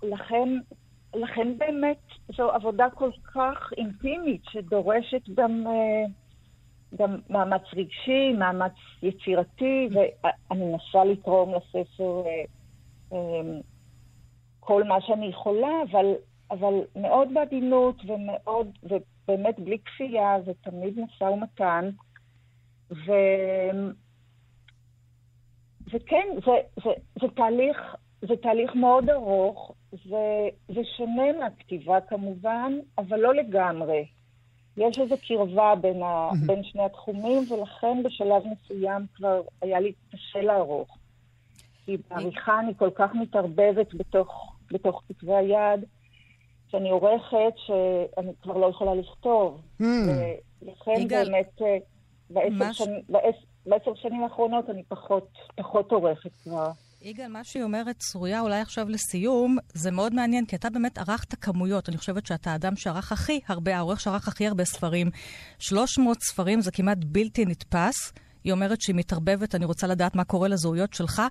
לכן, 0.04 0.50
לכן 1.16 1.58
באמת 1.58 2.02
זו 2.38 2.52
עבודה 2.52 2.90
כל 2.96 3.12
כך 3.34 3.74
אינטימית, 3.78 4.42
שדורשת 4.52 5.30
גם... 5.34 5.64
Uh, 5.68 6.10
גם 6.96 7.18
מאמץ 7.30 7.62
רגשי, 7.76 8.34
מאמץ 8.34 8.74
יצירתי, 9.04 9.90
ואני 9.94 10.66
מנסה 10.66 11.04
לתרום 11.04 11.54
לספר 11.56 12.22
אה, 12.26 12.44
אה, 13.14 13.60
כל 14.60 14.84
מה 14.84 15.02
שאני 15.02 15.26
יכולה, 15.26 15.82
אבל, 15.92 16.06
אבל 16.52 16.74
מאוד 16.96 17.28
בעדינות 17.34 17.96
ומאוד, 18.06 18.68
ובאמת 18.84 19.60
בלי 19.60 19.78
כפייה, 19.86 20.38
זה 20.46 20.52
תמיד 20.62 21.00
משא 21.00 21.24
ומתן. 21.24 21.90
ו... 22.92 23.12
וכן, 25.94 26.28
זה, 26.46 26.52
זה, 26.84 26.90
זה, 27.22 27.28
תהליך, 27.36 27.78
זה 28.22 28.36
תהליך 28.42 28.76
מאוד 28.76 29.10
ארוך, 29.10 29.74
זה, 29.92 30.50
זה 30.68 30.82
שונה 30.98 31.32
מהכתיבה 31.40 32.02
כמובן, 32.02 32.74
אבל 32.98 33.20
לא 33.20 33.36
לגמרי. 33.36 34.06
יש 34.80 35.00
איזו 35.00 35.16
קרבה 35.28 35.76
בין, 35.82 36.04
ה, 36.04 36.30
בין 36.46 36.64
שני 36.64 36.84
התחומים, 36.84 37.44
ולכן 37.52 38.04
בשלב 38.04 38.44
מסוים 38.46 39.06
כבר 39.16 39.42
היה 39.62 39.80
לי 39.80 39.92
קשה 40.12 40.42
לערוך. 40.42 40.98
כי 41.86 41.98
בעריכה 42.10 42.60
אני 42.60 42.74
כל 42.78 42.90
כך 42.96 43.10
מתערבבת 43.16 43.94
בתוך, 43.94 44.56
בתוך 44.72 45.02
כתבי 45.08 45.34
היד, 45.34 45.86
שאני 46.68 46.90
עורכת 46.90 47.54
שאני 47.56 48.32
כבר 48.42 48.58
לא 48.58 48.66
יכולה 48.66 48.96
לכתוב. 48.96 49.62
ולכן 50.62 51.08
באמת, 51.08 51.62
אה, 51.62 51.78
בעשר, 52.30 52.86
בעשר, 53.10 53.38
בעשר 53.66 53.96
שנים 53.96 54.24
האחרונות 54.24 54.70
אני 54.70 54.84
פחות, 54.84 55.28
פחות 55.56 55.92
עורכת 55.92 56.32
כבר. 56.44 56.72
יגאל, 57.02 57.28
מה 57.28 57.44
שהיא 57.44 57.64
אומרת, 57.64 57.96
צרויה, 57.98 58.42
אולי 58.42 58.62
עכשיו 58.62 58.90
לסיום, 58.90 59.58
זה 59.74 59.92
מאוד 59.92 60.14
מעניין, 60.14 60.46
כי 60.46 60.56
אתה 60.56 60.70
באמת 60.70 60.98
ערכת 60.98 61.36
כמויות. 61.42 61.90
אני 61.90 61.98
חושבת 61.98 62.26
שאתה 62.26 62.52
האדם 62.52 62.76
שערך 62.76 63.12
הכי 63.12 63.40
הרבה, 63.48 63.78
העורך 63.78 64.00
שערך 64.00 64.28
הכי 64.28 64.48
הרבה 64.48 64.66
ספרים. 64.66 65.10
300 65.60 66.18
ספרים 66.24 66.62
זה 66.62 66.72
כמעט 66.72 66.98
בלתי 67.06 67.46
נתפס. 67.46 68.14
היא 68.44 68.54
אומרת 68.54 68.82
שהיא 68.82 68.96
מתערבבת, 68.96 69.56
אני 69.56 69.66
רוצה 69.66 69.88
לדעת 69.88 70.16
מה 70.16 70.24
קורה 70.24 70.48
לזהויות 70.48 70.94
שלך. 70.94 71.22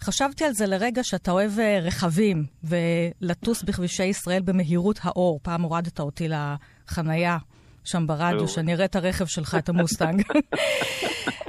חשבתי 0.00 0.44
על 0.44 0.52
זה 0.52 0.66
לרגע 0.66 1.04
שאתה 1.04 1.30
אוהב 1.30 1.58
אה, 1.58 1.78
רכבים 1.82 2.46
ולטוס 2.64 3.62
בכבישי 3.62 4.04
ישראל 4.04 4.42
במהירות 4.42 4.98
האור. 5.02 5.40
פעם 5.42 5.62
הורדת 5.62 6.00
אותי 6.00 6.28
לחנייה 6.28 7.38
שם 7.84 8.06
ברדיו, 8.06 8.48
שאני 8.48 8.74
אראה 8.74 8.84
את 8.84 8.96
הרכב 8.96 9.26
שלך, 9.26 9.54
את 9.58 9.68
המוסטנג. 9.68 10.22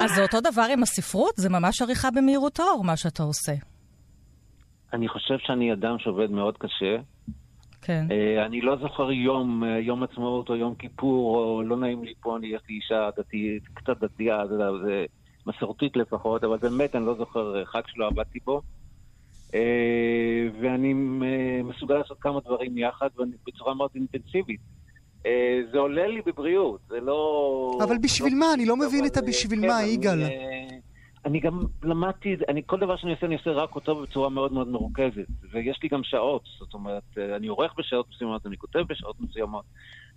אז 0.00 0.14
זה 0.14 0.22
אותו 0.22 0.40
דבר 0.40 0.66
עם 0.72 0.82
הספרות? 0.82 1.34
זה 1.36 1.48
ממש 1.50 1.82
עריכה 1.82 2.08
במהירות 2.10 2.60
האור, 2.60 2.84
מה 2.84 2.96
שאתה 2.96 3.22
עושה. 3.22 3.52
אני 4.92 5.08
חושב 5.08 5.38
שאני 5.38 5.72
אדם 5.72 5.98
שעובד 5.98 6.30
מאוד 6.30 6.58
קשה. 6.58 6.96
כן. 7.82 8.06
Uh, 8.08 8.46
אני 8.46 8.60
לא 8.60 8.76
זוכר 8.76 9.12
יום, 9.12 9.62
uh, 9.62 9.66
יום 9.66 10.02
עצמאות 10.02 10.48
או 10.48 10.56
יום 10.56 10.74
כיפור, 10.74 11.36
או 11.36 11.62
לא 11.62 11.76
נעים 11.76 12.04
לי 12.04 12.14
פה, 12.20 12.36
אני, 12.36 12.46
יש 12.46 12.62
לי 12.68 12.74
אישה 12.74 13.08
דתית, 13.16 13.62
קצת 13.74 14.00
דתייה, 14.00 14.46
זה, 14.46 14.56
זה 14.84 15.04
מסורתית 15.46 15.96
לפחות, 15.96 16.44
אבל 16.44 16.56
באמת 16.56 16.96
אני 16.96 17.06
לא 17.06 17.14
זוכר 17.14 17.64
חג 17.64 17.82
שלא 17.86 18.06
עבדתי 18.06 18.38
בו. 18.44 18.62
Uh, 19.48 19.54
ואני 20.62 20.92
uh, 20.92 21.64
מסוגל 21.64 21.94
לעשות 21.94 22.18
כמה 22.20 22.40
דברים 22.40 22.78
יחד, 22.78 23.08
בצורה 23.46 23.74
מאוד 23.74 23.90
אינטנסיבית. 23.94 24.60
אה, 25.26 25.60
זה 25.72 25.78
עולה 25.78 26.06
לי 26.06 26.20
בבריאות, 26.26 26.80
זה 26.88 27.00
לא... 27.00 27.78
אבל 27.82 27.98
בשביל 28.02 28.32
לא 28.32 28.38
מה? 28.38 28.54
אני 28.54 28.66
לא 28.66 28.76
מבין 28.76 29.06
את 29.06 29.16
הבשביל 29.16 29.60
מה, 29.60 29.82
יגאל. 29.82 30.22
אה, 30.22 30.28
אני 31.24 31.40
גם 31.40 31.60
למדתי, 31.82 32.36
אני, 32.48 32.62
כל 32.66 32.80
דבר 32.80 32.96
שאני 32.96 33.12
עושה, 33.12 33.26
אני 33.26 33.34
עושה 33.34 33.50
רק 33.50 33.74
אותו 33.74 34.02
בצורה 34.02 34.28
מאוד 34.28 34.52
מאוד 34.52 34.68
מרוכזת. 34.68 35.26
ויש 35.52 35.80
לי 35.82 35.88
גם 35.88 36.04
שעות, 36.04 36.42
זאת 36.58 36.74
אומרת, 36.74 37.02
אה, 37.18 37.36
אני 37.36 37.46
עורך 37.46 37.74
בשעות 37.78 38.06
מסוימות, 38.10 38.46
אני 38.46 38.56
כותב 38.56 38.78
בשעות 38.88 39.20
מסוימות. 39.20 39.64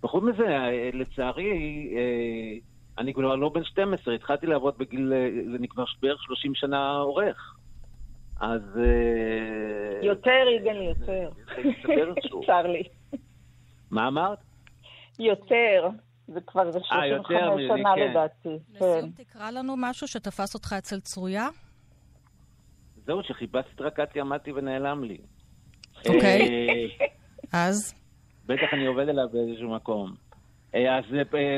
וחוץ 0.04 0.24
מזה, 0.24 0.70
לצערי, 0.92 1.88
אני 2.98 3.14
כבר 3.14 3.36
לא 3.36 3.48
בן 3.48 3.64
12, 3.64 4.14
התחלתי 4.14 4.46
לעבוד 4.46 4.78
בגיל, 4.78 5.12
אני 5.58 5.68
כבר 5.68 5.84
בערך 6.02 6.22
30 6.22 6.54
שנה 6.54 6.96
עורך. 6.96 7.56
אז... 8.40 8.62
יותר, 10.02 10.44
יגאל, 10.60 10.82
יותר. 10.82 11.30
צר 12.46 12.66
לי. 12.66 12.82
מה 13.90 14.08
אמרת? 14.08 14.38
יותר. 15.18 15.88
זה 16.28 16.40
כבר 16.46 16.70
זה 16.70 16.78
35 16.82 17.30
אה, 17.30 17.76
שנה 17.76 17.94
כן. 17.94 18.10
לדעתי. 18.10 18.64
לסיום 18.74 19.12
כן. 19.16 19.24
תקרא 19.24 19.50
לנו 19.50 19.74
משהו 19.76 20.08
שתפס 20.08 20.54
אותך 20.54 20.72
אצל 20.78 21.00
צרויה. 21.00 21.48
זהו, 23.06 23.22
שחיפשתי 23.22 23.70
את 23.74 23.80
רקציה, 23.80 24.22
עמדתי 24.22 24.52
ונעלם 24.52 25.04
לי. 25.04 25.18
אוקיי. 26.08 26.40
אה, 27.54 27.66
אז? 27.68 27.94
בטח 28.46 28.68
אני 28.72 28.86
עובד 28.86 29.08
עליו 29.08 29.28
באיזשהו 29.32 29.74
מקום. 29.74 30.14
אה, 30.74 30.98
אז 30.98 31.04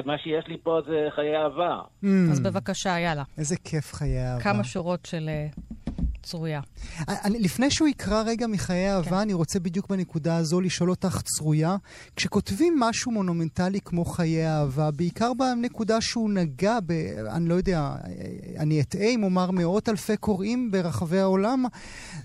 מה 0.05 0.19
שיש 0.19 0.47
לי 0.49 0.59
פה 0.63 0.81
זה 0.87 1.09
חיי 1.15 1.37
אהבה. 1.37 1.81
Mm. 2.05 2.07
אז 2.33 2.41
בבקשה, 2.41 2.99
יאללה. 2.99 3.23
איזה 3.39 3.57
כיף 3.65 3.93
חיי 3.93 4.27
אהבה. 4.27 4.43
כמה 4.43 4.65
שורות 4.65 5.07
של 5.07 5.29
צרויה. 6.27 6.61
אני, 7.09 7.39
לפני 7.39 7.71
שהוא 7.71 7.89
יקרא 7.89 8.23
רגע 8.27 8.47
מחיי 8.47 8.93
אהבה, 8.93 9.11
כן. 9.11 9.15
אני 9.15 9.33
רוצה 9.33 9.61
בדיוק 9.61 9.89
בנקודה 9.89 10.37
הזו 10.37 10.61
לשאול 10.61 10.91
אותך, 10.91 11.21
צרויה, 11.23 11.77
כשכותבים 12.17 12.81
משהו 12.81 13.13
מונומנטלי 13.13 13.81
כמו 13.81 14.05
חיי 14.05 14.49
אהבה, 14.49 14.91
בעיקר 14.91 15.33
בנקודה 15.35 16.01
שהוא 16.01 16.31
נגע 16.31 16.79
ב... 16.87 16.93
אני 17.37 17.49
לא 17.49 17.55
יודע, 17.55 17.95
אני 18.59 18.81
אטעה 18.81 19.09
אם 19.09 19.23
אומר 19.23 19.51
מאות 19.51 19.89
אלפי 19.89 20.17
קוראים 20.17 20.71
ברחבי 20.71 21.19
העולם, 21.19 21.65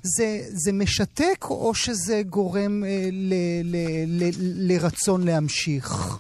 זה, 0.04 0.42
זה 0.44 0.74
משתק 0.74 1.46
או 1.50 1.74
שזה 1.74 2.22
גורם 2.30 2.84
אה, 2.84 3.10
ל, 3.12 3.34
ל, 3.64 3.76
ל, 4.06 4.30
לרצון 4.72 5.24
להמשיך? 5.24 6.18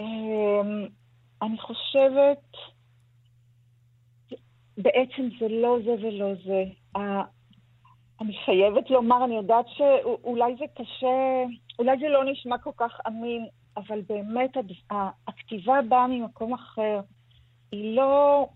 אמ, 0.00 0.06
אני 1.42 1.58
חושבת... 1.58 2.50
בעצם 4.82 5.28
זה 5.40 5.48
לא 5.48 5.78
זה 5.84 6.06
ולא 6.06 6.34
זה. 6.44 6.64
אני 8.20 8.36
חייבת 8.44 8.90
לומר, 8.90 9.24
אני 9.24 9.36
יודעת 9.36 9.66
שאולי 9.68 10.56
זה 10.58 10.64
קשה, 10.74 11.44
אולי 11.78 11.98
זה 12.00 12.08
לא 12.08 12.24
נשמע 12.24 12.58
כל 12.58 12.70
כך 12.76 13.00
אמין, 13.06 13.46
אבל 13.76 14.00
באמת 14.08 14.50
הכתיבה 15.28 15.80
באה 15.88 16.06
ממקום 16.06 16.54
אחר. 16.54 17.00
היא 17.72 17.96
לא... 17.96 18.46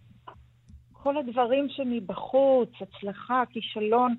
כל 0.93 1.17
הדברים 1.17 1.69
שמבחוץ, 1.69 2.71
הצלחה, 2.81 3.43
כישלון, 3.51 4.15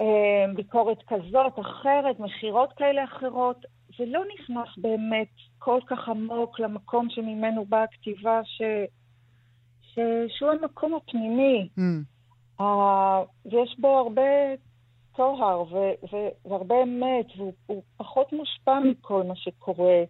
אה, 0.00 0.44
ביקורת 0.54 0.98
כזאת, 1.06 1.60
אחרת, 1.60 2.20
מכירות 2.20 2.72
כאלה 2.72 3.04
אחרות, 3.04 3.64
זה 3.98 4.04
לא 4.06 4.22
נכנס 4.34 4.68
באמת 4.76 5.28
כל 5.58 5.80
כך 5.86 6.08
עמוק 6.08 6.60
למקום 6.60 7.10
שממנו 7.10 7.64
באה 7.64 7.82
הכתיבה, 7.82 8.40
ש... 8.44 8.62
שהוא 10.28 10.50
המקום 10.50 10.94
הפנימי. 10.94 11.68
Mm. 11.78 11.80
Uh, 12.60 12.64
ויש 13.44 13.76
בו 13.78 13.88
הרבה 13.88 14.22
טוהר 15.16 15.62
ו- 15.62 16.06
ו- 16.12 16.48
והרבה 16.48 16.74
אמת, 16.82 17.26
והוא 17.36 17.82
פחות 17.96 18.32
מושפע 18.32 18.78
מכל 18.90 19.22
מה 19.22 19.36
שקורה 19.36 20.04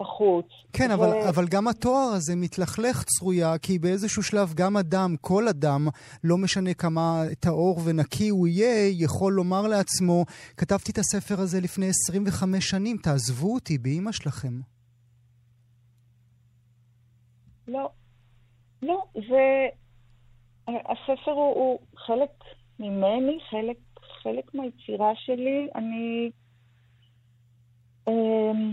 בחוץ. 0.00 0.46
כן, 0.72 0.90
ו... 0.90 0.94
אבל, 0.94 1.28
אבל 1.28 1.46
גם 1.48 1.68
התואר 1.68 2.12
הזה 2.16 2.36
מתלכלך 2.36 3.04
צרויה, 3.04 3.58
כי 3.58 3.78
באיזשהו 3.78 4.22
שלב 4.22 4.54
גם 4.54 4.76
אדם, 4.76 5.14
כל 5.20 5.48
אדם, 5.48 5.88
לא 6.24 6.38
משנה 6.38 6.74
כמה 6.74 7.22
טהור 7.40 7.80
ונקי 7.84 8.28
הוא 8.28 8.48
יהיה, 8.48 8.88
יכול 9.04 9.32
לומר 9.32 9.66
לעצמו, 9.66 10.24
כתבתי 10.56 10.92
את 10.92 10.98
הספר 10.98 11.40
הזה 11.40 11.60
לפני 11.60 11.88
25 11.88 12.70
שנים, 12.70 12.96
תעזבו 12.96 13.54
אותי 13.54 13.78
באימא 13.78 14.12
שלכם. 14.12 14.60
לא, 17.68 17.90
לא, 18.82 19.04
זה... 19.28 19.68
הספר 20.68 21.30
הוא, 21.30 21.54
הוא 21.54 21.78
חלק 21.96 22.30
ממני, 22.78 23.38
חלק, 23.50 23.76
חלק 24.22 24.54
מהיצירה 24.54 25.12
שלי. 25.16 25.68
אני... 25.74 26.30
אמ, 28.08 28.72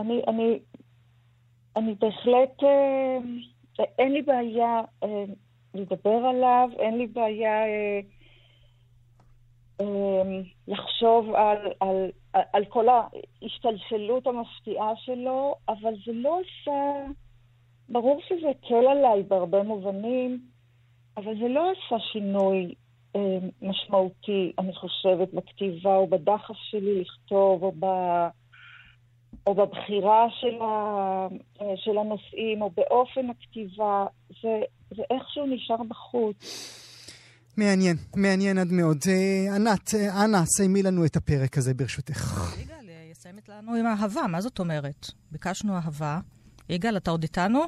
אני, 0.00 0.22
אני, 0.28 0.58
אני 1.76 1.94
בהחלט, 1.94 2.62
אה, 2.62 3.18
אין 3.98 4.12
לי 4.12 4.22
בעיה 4.22 4.80
אה, 5.02 5.24
לדבר 5.74 6.26
עליו, 6.26 6.68
אין 6.78 6.98
לי 6.98 7.06
בעיה 7.06 7.66
אה, 7.66 8.00
לחשוב 10.68 11.34
על, 11.34 11.72
על, 11.80 12.10
על 12.32 12.64
כל 12.64 12.86
ההשתלשלות 12.88 14.26
המפתיעה 14.26 14.96
שלו, 14.96 15.54
אבל 15.68 15.94
זה 16.06 16.12
לא 16.12 16.40
עשה... 16.40 17.06
ברור 17.88 18.20
שזה 18.28 18.50
הקל 18.50 18.86
עליי 18.90 19.22
בהרבה 19.22 19.62
מובנים, 19.62 20.40
אבל 21.16 21.34
זה 21.40 21.48
לא 21.48 21.70
עשה 21.70 21.96
שינוי 22.12 22.74
אה, 23.16 23.38
משמעותי, 23.62 24.52
אני 24.58 24.72
חושבת, 24.74 25.34
בכתיבה 25.34 25.96
או 25.96 26.06
בדחף 26.06 26.54
שלי 26.70 27.00
לכתוב, 27.00 27.62
או, 27.62 27.72
ב, 27.78 27.84
או 29.46 29.54
בבחירה 29.54 30.26
של, 30.40 30.62
ה, 30.62 30.66
אה, 31.60 31.74
של 31.76 31.98
הנושאים, 31.98 32.62
או 32.62 32.70
באופן 32.70 33.30
הכתיבה. 33.30 34.06
זה, 34.42 34.60
זה 34.96 35.02
איכשהו 35.10 35.46
נשאר 35.46 35.82
בחוץ. 35.88 36.36
מעניין, 37.56 37.96
מעניין 38.16 38.58
עד 38.58 38.72
מאוד. 38.72 38.98
אה, 39.08 39.54
ענת, 39.56 39.94
אה, 39.94 40.24
אנא, 40.24 40.44
סיימי 40.44 40.82
לנו 40.82 41.04
את 41.04 41.16
הפרק 41.16 41.58
הזה 41.58 41.74
ברשותך. 41.74 42.54
יגאל, 42.62 42.90
יסיים 43.10 43.36
לנו 43.48 43.74
עם 43.74 43.86
אהבה, 43.86 44.26
מה 44.26 44.40
זאת 44.40 44.58
אומרת? 44.58 45.06
ביקשנו 45.30 45.74
אהבה. 45.74 46.18
יגאל, 46.68 46.96
אתה 46.96 47.10
עוד 47.10 47.22
איתנו? 47.22 47.60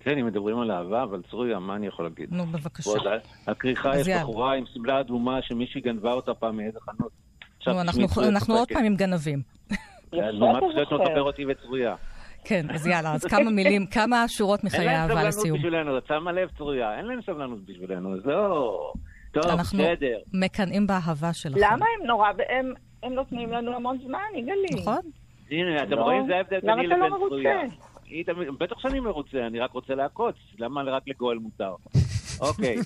כן, 0.00 0.18
אם 0.18 0.26
מדברים 0.26 0.58
על 0.58 0.70
אהבה, 0.70 1.02
אבל 1.02 1.22
צרויה, 1.30 1.58
מה 1.58 1.76
אני 1.76 1.86
יכול 1.86 2.04
להגיד? 2.04 2.32
נו, 2.32 2.46
בבקשה. 2.46 2.90
הכריכה 3.46 3.98
יש 3.98 4.08
בחורה 4.08 4.54
עם 4.54 4.64
שמלה 4.74 5.00
אדומה 5.00 5.42
שמישהי 5.42 5.80
גנבה 5.80 6.12
אותה 6.12 6.34
פעם 6.34 6.56
מאיזה 6.56 6.78
חנות. 6.80 7.12
נו, 7.66 7.80
אנחנו 8.28 8.54
עוד 8.54 8.68
פעם 8.72 8.84
עם 8.84 8.96
גנבים. 8.96 9.42
אז 10.12 10.34
מה 10.40 10.60
פשוט 10.60 10.92
מחבר 11.00 11.22
אותי 11.22 11.44
וצרויה? 11.46 11.94
כן, 12.44 12.66
אז 12.70 12.86
יאללה, 12.86 13.14
אז 13.14 13.24
כמה 13.24 13.50
מילים, 13.50 13.86
כמה 13.96 14.28
שורות 14.28 14.64
מחיי 14.64 14.88
אהבה 14.88 15.24
לסיום. 15.24 15.56
אין 15.64 15.72
להם 15.72 15.82
סבלנות 15.82 15.94
בשבילנו, 15.94 15.98
את 15.98 16.06
שמה 16.08 16.32
לב, 16.32 16.48
צרויה, 16.58 16.98
אין 16.98 17.06
להם 17.06 17.20
סבלנות 17.26 17.64
בשבילנו, 17.64 18.14
אז 18.14 18.26
לא... 18.26 18.92
טוב, 19.32 19.42
בסדר. 19.42 19.54
אנחנו 19.54 19.84
מקנאים 20.32 20.86
באהבה 20.86 21.32
שלכם. 21.32 21.58
למה 21.60 21.86
הם 21.98 22.06
נורא, 22.06 22.28
הם 23.02 23.12
נותנים 23.12 23.52
לנו 23.52 23.76
המון 23.76 23.98
זמן, 24.06 24.18
יגאלי. 24.34 24.80
נכון. 24.80 25.00
הנה, 25.50 25.82
אתם 25.82 25.98
רואים, 25.98 26.26
זה 26.26 26.36
ההבדל 26.36 26.60
ביני 26.60 26.86
לבין 26.86 27.12
צרויה. 27.28 27.60
בטח 28.58 28.78
שאני 28.78 29.00
מרוצה, 29.00 29.46
אני 29.46 29.60
רק 29.60 29.72
רוצה 29.72 29.94
לעקוץ, 29.94 30.36
למה 30.58 30.82
רק 30.82 31.02
לגואל 31.06 31.38
מותר? 31.38 31.74
אוקיי. 32.48 32.76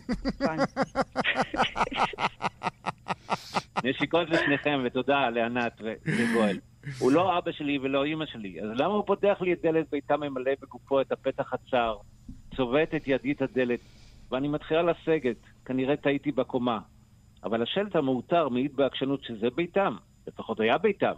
נשיקות 3.85 4.31
לשניכם, 4.31 4.81
ותודה 4.85 5.31
לענת 5.31 5.81
ולגואל. 5.81 6.59
הוא 6.99 7.13
לא 7.13 7.39
אבא 7.39 7.53
שלי 7.53 7.79
ולא 7.83 8.05
אימא 8.05 8.27
שלי, 8.27 8.61
אז 8.63 8.69
למה 8.75 8.95
הוא 8.95 9.07
פותח 9.07 9.39
לי 9.41 9.53
את 9.53 9.63
דלת 9.63 9.91
ביתה 9.91 10.17
ממלא 10.17 10.53
בגופו 10.63 11.01
את 11.01 11.13
הפתח 11.13 11.53
הצר, 11.53 11.97
צובט 12.57 12.95
את 12.95 13.09
ידי 13.09 13.33
את 13.33 13.43
הדלת, 13.43 13.81
ואני 14.31 14.49
מתחילה 14.49 14.83
לסגת, 14.83 15.37
כנראה 15.65 15.97
טעיתי 15.97 16.33
בקומה. 16.33 16.79
אבל 17.45 17.63
השלט 17.63 17.97
המעוטר 17.97 18.49
מעיד 18.49 18.77
בעקשנות 18.77 19.25
שזה 19.25 19.51
ביתם, 19.51 19.97
לפחות 20.27 20.61
היה 20.61 20.79
ביתם. 20.79 21.15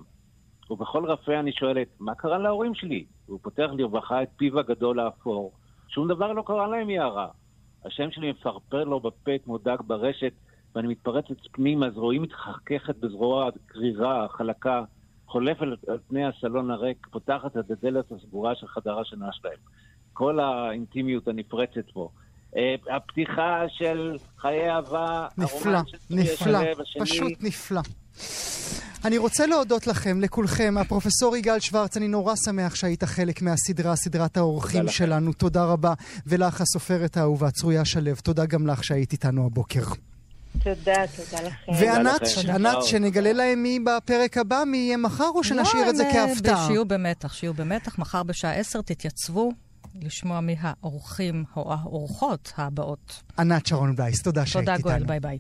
ובכל 0.70 1.04
רפה 1.04 1.40
אני 1.40 1.52
שואלת, 1.52 1.88
מה 2.00 2.14
קרה 2.14 2.38
להורים 2.38 2.74
שלי? 2.74 3.04
והוא 3.28 3.38
פותח 3.42 3.66
לרווחה 3.72 4.22
את 4.22 4.28
פיו 4.36 4.58
הגדול 4.58 5.00
האפור. 5.00 5.52
שום 5.88 6.08
דבר 6.08 6.32
לא 6.32 6.42
קרה 6.46 6.66
להם 6.66 6.90
יערה. 6.90 7.28
השם 7.84 8.10
שלי 8.10 8.30
מפרפר 8.30 8.84
לו 8.84 9.00
בפה 9.00 9.30
כמו 9.44 9.58
דג 9.58 9.76
ברשת, 9.86 10.32
ואני 10.74 10.88
מתפרצת 10.88 11.36
פנימה, 11.52 11.90
זרועי 11.90 12.18
מתחככת 12.18 12.96
בזרוע 12.96 13.50
קרירה, 13.66 14.26
חלקה, 14.28 14.84
חולף 15.26 15.62
על, 15.62 15.76
על 15.88 15.98
פני 16.08 16.24
הסלון 16.26 16.70
הריק, 16.70 17.06
פותחת 17.10 17.56
את 17.56 17.70
הדלת 17.70 18.12
הסגורה 18.12 18.54
של 18.54 18.66
חדר 18.66 18.98
השינה 18.98 19.32
שלהם. 19.32 19.58
כל 20.12 20.40
האינטימיות 20.40 21.28
הנפרצת 21.28 21.90
פה. 21.92 22.08
Uh, 22.52 22.56
הפתיחה 22.90 23.64
של 23.68 24.16
חיי 24.38 24.70
אהבה, 24.70 25.28
נפלא, 25.38 25.78
נפלא, 26.10 26.58
פשוט 27.00 27.32
נפלא. 27.42 27.80
אני 29.04 29.18
רוצה 29.18 29.46
להודות 29.46 29.86
לכם, 29.86 30.20
לכולכם. 30.20 30.74
הפרופסור 30.80 31.36
יגאל 31.36 31.60
שוורץ, 31.60 31.96
אני 31.96 32.08
נורא 32.08 32.34
שמח 32.44 32.74
שהיית 32.74 33.04
חלק 33.04 33.42
מהסדרה, 33.42 33.96
סדרת 33.96 34.36
האורחים 34.36 34.88
שלנו. 34.88 35.32
תודה 35.32 35.64
רבה. 35.64 35.94
ולך, 36.26 36.60
הסופרת 36.60 37.16
האהובה, 37.16 37.50
צרויה 37.50 37.84
שלו, 37.84 38.14
תודה 38.22 38.46
גם 38.46 38.66
לך 38.66 38.84
שהיית 38.84 39.12
איתנו 39.12 39.46
הבוקר. 39.46 39.84
תודה, 40.62 40.94
תודה 41.16 41.42
לכם. 41.42 41.72
וענת, 41.80 42.22
ענת, 42.54 42.76
שנגלה 42.82 43.32
להם 43.32 43.62
מי 43.62 43.80
בפרק 43.80 44.38
הבא, 44.38 44.62
מי 44.66 44.76
יהיה 44.76 44.96
מחר, 44.96 45.28
או 45.34 45.44
שנשאיר 45.44 45.90
את 45.90 45.96
זה 45.96 46.04
לא, 46.04 46.12
כהפתעה? 46.12 46.66
שיהיו 46.66 46.84
במתח, 46.84 47.32
שיהיו 47.32 47.54
במתח. 47.54 47.98
מחר 47.98 48.22
בשעה 48.22 48.52
עשר 48.52 48.82
תתייצבו 48.82 49.52
לשמוע 50.02 50.40
מי 50.40 50.56
האורחים 50.60 51.44
או 51.56 51.74
האורחות 51.74 52.52
הבאות. 52.56 53.22
ענת 53.38 53.66
שרון 53.66 53.96
בלייס, 53.96 54.22
תודה 54.22 54.46
שהיית 54.46 54.68
איתנו. 54.68 54.82
תודה, 54.82 54.98
גואל, 54.98 55.06
ביי 55.06 55.20
ביי. 55.20 55.38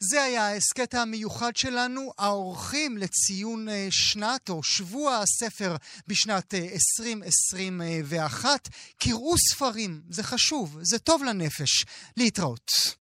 זה 0.00 0.22
היה 0.22 0.46
ההסכת 0.46 0.94
המיוחד 0.94 1.56
שלנו, 1.56 2.12
האורחים 2.18 2.98
לציון 2.98 3.68
אה, 3.68 3.86
שנת 3.90 4.48
או 4.48 4.62
שבוע 4.62 5.16
הספר 5.16 5.76
בשנת 6.08 6.54
2021. 6.54 8.46
אה, 8.46 8.56
קראו 8.98 9.34
ספרים, 9.38 10.00
זה 10.10 10.22
חשוב, 10.22 10.78
זה 10.82 10.98
טוב 10.98 11.24
לנפש. 11.24 11.84
להתראות. 12.16 12.96